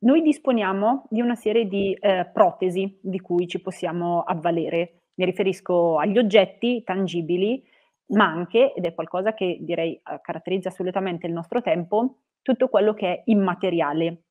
[0.00, 5.02] Noi disponiamo di una serie di eh, protesi di cui ci possiamo avvalere.
[5.14, 7.62] Mi riferisco agli oggetti tangibili,
[8.08, 12.94] ma anche, ed è qualcosa che direi eh, caratterizza assolutamente il nostro tempo, tutto quello
[12.94, 14.22] che è immateriale.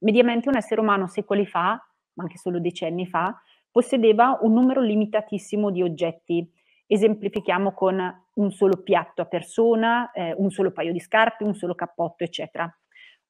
[0.00, 1.82] Mediamente un essere umano secoli fa,
[2.14, 3.40] ma anche solo decenni fa,
[3.74, 6.48] possedeva un numero limitatissimo di oggetti
[6.86, 11.74] esemplifichiamo con un solo piatto a persona, eh, un solo paio di scarpe, un solo
[11.74, 12.72] cappotto, eccetera.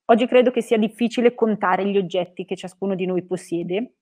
[0.06, 3.94] Oggi credo che sia difficile contare gli oggetti che ciascuno di noi possiede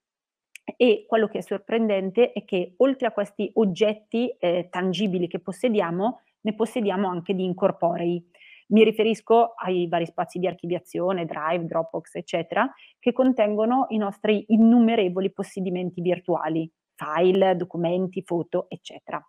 [0.76, 6.22] e quello che è sorprendente è che oltre a questi oggetti eh, tangibili che possediamo,
[6.40, 8.30] ne possediamo anche di incorporei.
[8.72, 15.30] Mi riferisco ai vari spazi di archiviazione, Drive, Dropbox, eccetera, che contengono i nostri innumerevoli
[15.30, 19.22] possedimenti virtuali, file, documenti, foto, eccetera.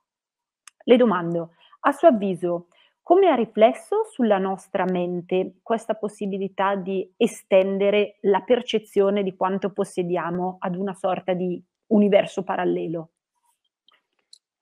[0.85, 1.51] Le domando,
[1.81, 2.67] a suo avviso,
[3.01, 10.55] come ha riflesso sulla nostra mente questa possibilità di estendere la percezione di quanto possediamo
[10.59, 13.09] ad una sorta di universo parallelo?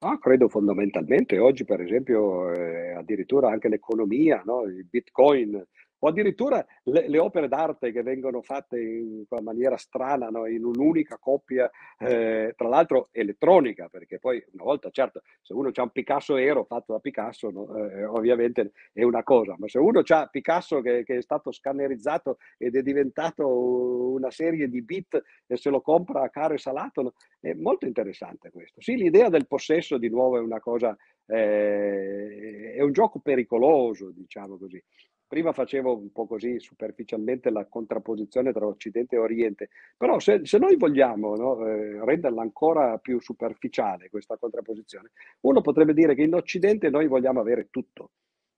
[0.03, 1.37] Ah, credo fondamentalmente.
[1.37, 4.63] Oggi, per esempio, eh, addirittura anche l'economia, no?
[4.63, 5.63] il Bitcoin
[6.03, 10.47] o addirittura le, le, opere d'arte che vengono fatte in una maniera strana, no?
[10.47, 11.69] in un'unica coppia,
[11.99, 16.63] eh, tra l'altro elettronica, perché poi una volta, certo, se uno ha un Picasso Ero
[16.63, 17.75] fatto da Picasso, no?
[17.75, 22.37] eh, ovviamente è una cosa, ma se uno ha Picasso che, che, è stato scannerizzato
[22.57, 27.01] ed è diventato una serie di bit e se lo compra a caro e salato,
[27.03, 27.13] no?
[27.39, 28.81] è molto interessante questo.
[28.81, 30.97] Sì, l'idea del possesso di nuovo è una cosa,
[31.27, 34.83] eh, è un gioco pericoloso, diciamo così.
[35.31, 40.57] Prima facevo un po' così superficialmente la contrapposizione tra Occidente e Oriente, però se, se
[40.57, 45.11] noi vogliamo no, eh, renderla ancora più superficiale questa contrapposizione,
[45.43, 48.11] uno potrebbe dire che in Occidente noi vogliamo avere tutto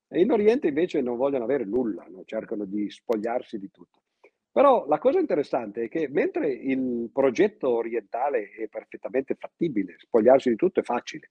[0.07, 2.23] e in Oriente invece non vogliono avere nulla, no?
[2.25, 4.01] cercano di spogliarsi di tutto.
[4.51, 10.55] Però la cosa interessante è che mentre il progetto orientale è perfettamente fattibile, spogliarsi di
[10.55, 11.29] tutto è facile.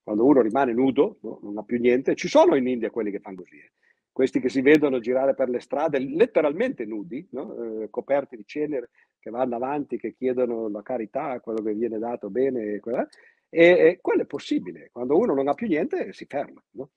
[0.00, 1.40] Quando uno rimane nudo, no?
[1.42, 3.56] non ha più niente, ci sono in India quelli che fanno così.
[3.56, 3.70] Eh
[4.12, 7.82] questi che si vedono girare per le strade letteralmente nudi, no?
[7.82, 12.30] eh, coperti di cenere, che vanno avanti, che chiedono la carità, quello che viene dato
[12.30, 12.80] bene, e,
[13.50, 16.62] e quello è possibile, quando uno non ha più niente si ferma.
[16.72, 16.90] No?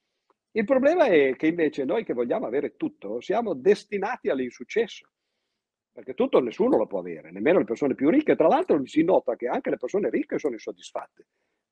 [0.51, 5.09] Il problema è che invece noi che vogliamo avere tutto siamo destinati all'insuccesso,
[5.91, 9.35] perché tutto nessuno lo può avere, nemmeno le persone più ricche, tra l'altro si nota
[9.35, 11.27] che anche le persone ricche sono insoddisfatte.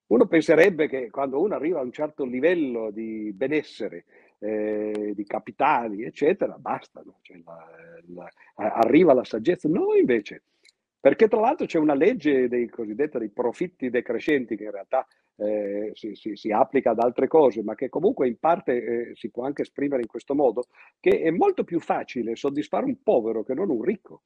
[0.07, 4.05] Uno penserebbe che quando uno arriva a un certo livello di benessere,
[4.41, 7.68] eh, di capitali, eccetera, bastano, cioè la,
[8.15, 9.69] la, arriva la saggezza.
[9.69, 10.43] No, invece,
[10.99, 15.05] perché tra l'altro c'è una legge dei cosiddetti dei profitti decrescenti che in realtà
[15.35, 19.30] eh, si, si, si, applica ad altre cose, ma che comunque in parte eh, si
[19.30, 20.65] può anche esprimere in questo modo,
[20.99, 24.23] che è molto più facile soddisfare un povero che non un ricco.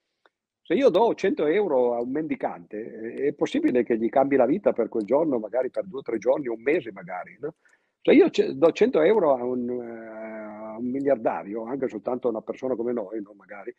[0.61, 4.73] Se io do 100 euro a un mendicante, è possibile che gli cambi la vita
[4.73, 7.37] per quel giorno, magari per due o tre giorni, un mese magari.
[7.39, 7.53] No?
[8.05, 12.75] Se io do 100 euro a un, uh, un, miliardario, anche soltanto a una persona
[12.75, 13.33] come noi, no?
[13.33, 13.73] magari,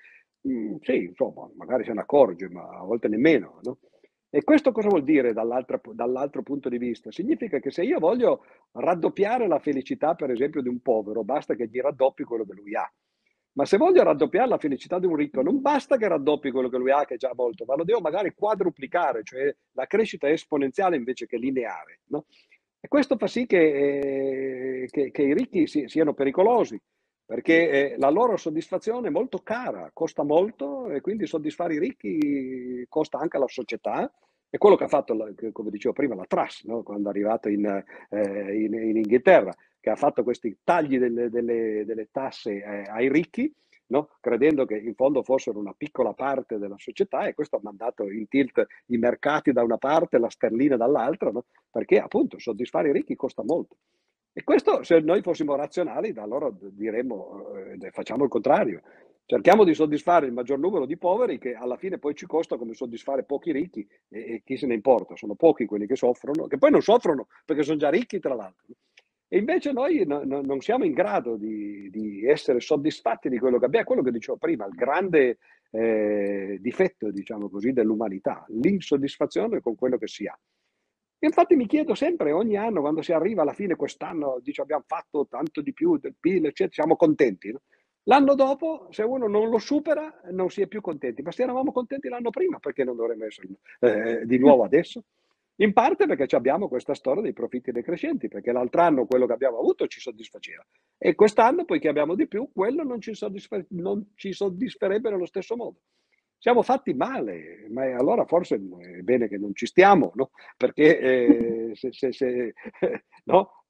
[0.49, 3.61] mm, sì, insomma, magari se ne accorge, ma a volte nemmeno.
[3.63, 3.79] No?
[4.29, 7.13] E questo cosa vuol dire dall'altro punto di vista?
[7.13, 11.69] Significa che se io voglio raddoppiare la felicità, per esempio, di un povero, basta che
[11.69, 12.93] gli raddoppi quello che lui ha.
[13.53, 16.79] Ma se voglio raddoppiare la felicità di un ricco, non basta che raddoppi quello che
[16.79, 20.33] lui ha, che è già molto, ma lo devo magari quadruplicare, cioè la crescita è
[20.33, 22.01] esponenziale invece che lineare.
[22.09, 22.27] No?
[22.81, 26.81] E questo fa sì che, eh, che, che i ricchi si, siano pericolosi,
[27.25, 32.87] perché eh, la loro soddisfazione è molto cara, costa molto e quindi soddisfare i ricchi
[32.89, 34.11] costa anche alla società.
[34.49, 35.17] È quello che ha fatto,
[35.53, 36.83] come dicevo prima, la Truss, no?
[36.83, 37.67] quando è arrivato in,
[38.11, 43.09] eh, in, in Inghilterra che ha fatto questi tagli delle, delle, delle tasse eh, ai
[43.09, 43.53] ricchi,
[43.89, 44.11] no?
[44.21, 48.29] credendo che in fondo fossero una piccola parte della società e questo ha mandato in
[48.29, 51.45] tilt i mercati da una parte, la sterlina dall'altra, no?
[51.71, 53.77] perché appunto soddisfare i ricchi costa molto.
[54.33, 58.83] E questo, se noi fossimo razionali, allora diremmo, eh, facciamo il contrario.
[59.25, 62.75] Cerchiamo di soddisfare il maggior numero di poveri che alla fine poi ci costa come
[62.75, 66.59] soddisfare pochi ricchi e, e chi se ne importa, sono pochi quelli che soffrono, che
[66.59, 68.67] poi non soffrono perché sono già ricchi tra l'altro.
[69.29, 73.59] E invece noi no, no, non siamo in grado di, di, essere soddisfatti di quello
[73.59, 75.39] che abbiamo, quello che dicevo prima, il grande
[75.71, 80.39] eh, difetto, diciamo così, dell'umanità, l'insoddisfazione con quello che si ha.
[81.19, 85.27] Infatti mi chiedo sempre, ogni anno, quando si arriva alla fine quest'anno, dice abbiamo fatto
[85.29, 87.51] tanto di più del PIL, eccetera, siamo contenti.
[87.51, 87.63] No?
[88.05, 91.23] L'anno dopo, se uno non lo supera, non si è più contenti.
[91.23, 93.49] Ma se eravamo contenti l'anno prima, perché non dovremmo essere
[93.81, 95.03] eh, di nuovo adesso?
[95.59, 99.59] In parte perché abbiamo questa storia dei profitti decrescenti, perché l'altro anno quello che abbiamo
[99.59, 100.65] avuto ci soddisfaceva
[100.99, 105.57] e quest'anno, poiché abbiamo di più, quello non ci, soddisfa- non ci soddisferebbe nello stesso
[105.57, 105.81] modo.
[106.39, 110.31] Siamo fatti male, ma allora forse è bene che non ci stiamo, no?
[110.57, 112.53] perché eh, se, se, se,
[113.25, 113.65] no?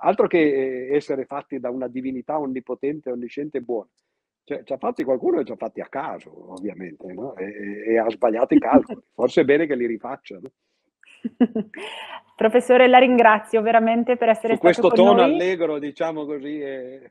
[0.00, 3.90] altro che essere fatti da una divinità onnipotente, onnisciente e buona.
[4.44, 7.34] Cioè, ci ha fatti qualcuno e ci ha fatti a caso, ovviamente, no?
[7.36, 9.02] e, e, ha sbagliato i calcoli.
[9.12, 10.38] Forse è bene che li rifaccia.
[12.36, 15.32] Professore, la ringrazio veramente per essere Su stato questo tono noi.
[15.32, 17.10] allegro, diciamo così, e,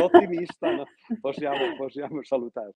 [0.00, 0.82] ottimista,
[1.20, 2.72] possiamo, possiamo salutare.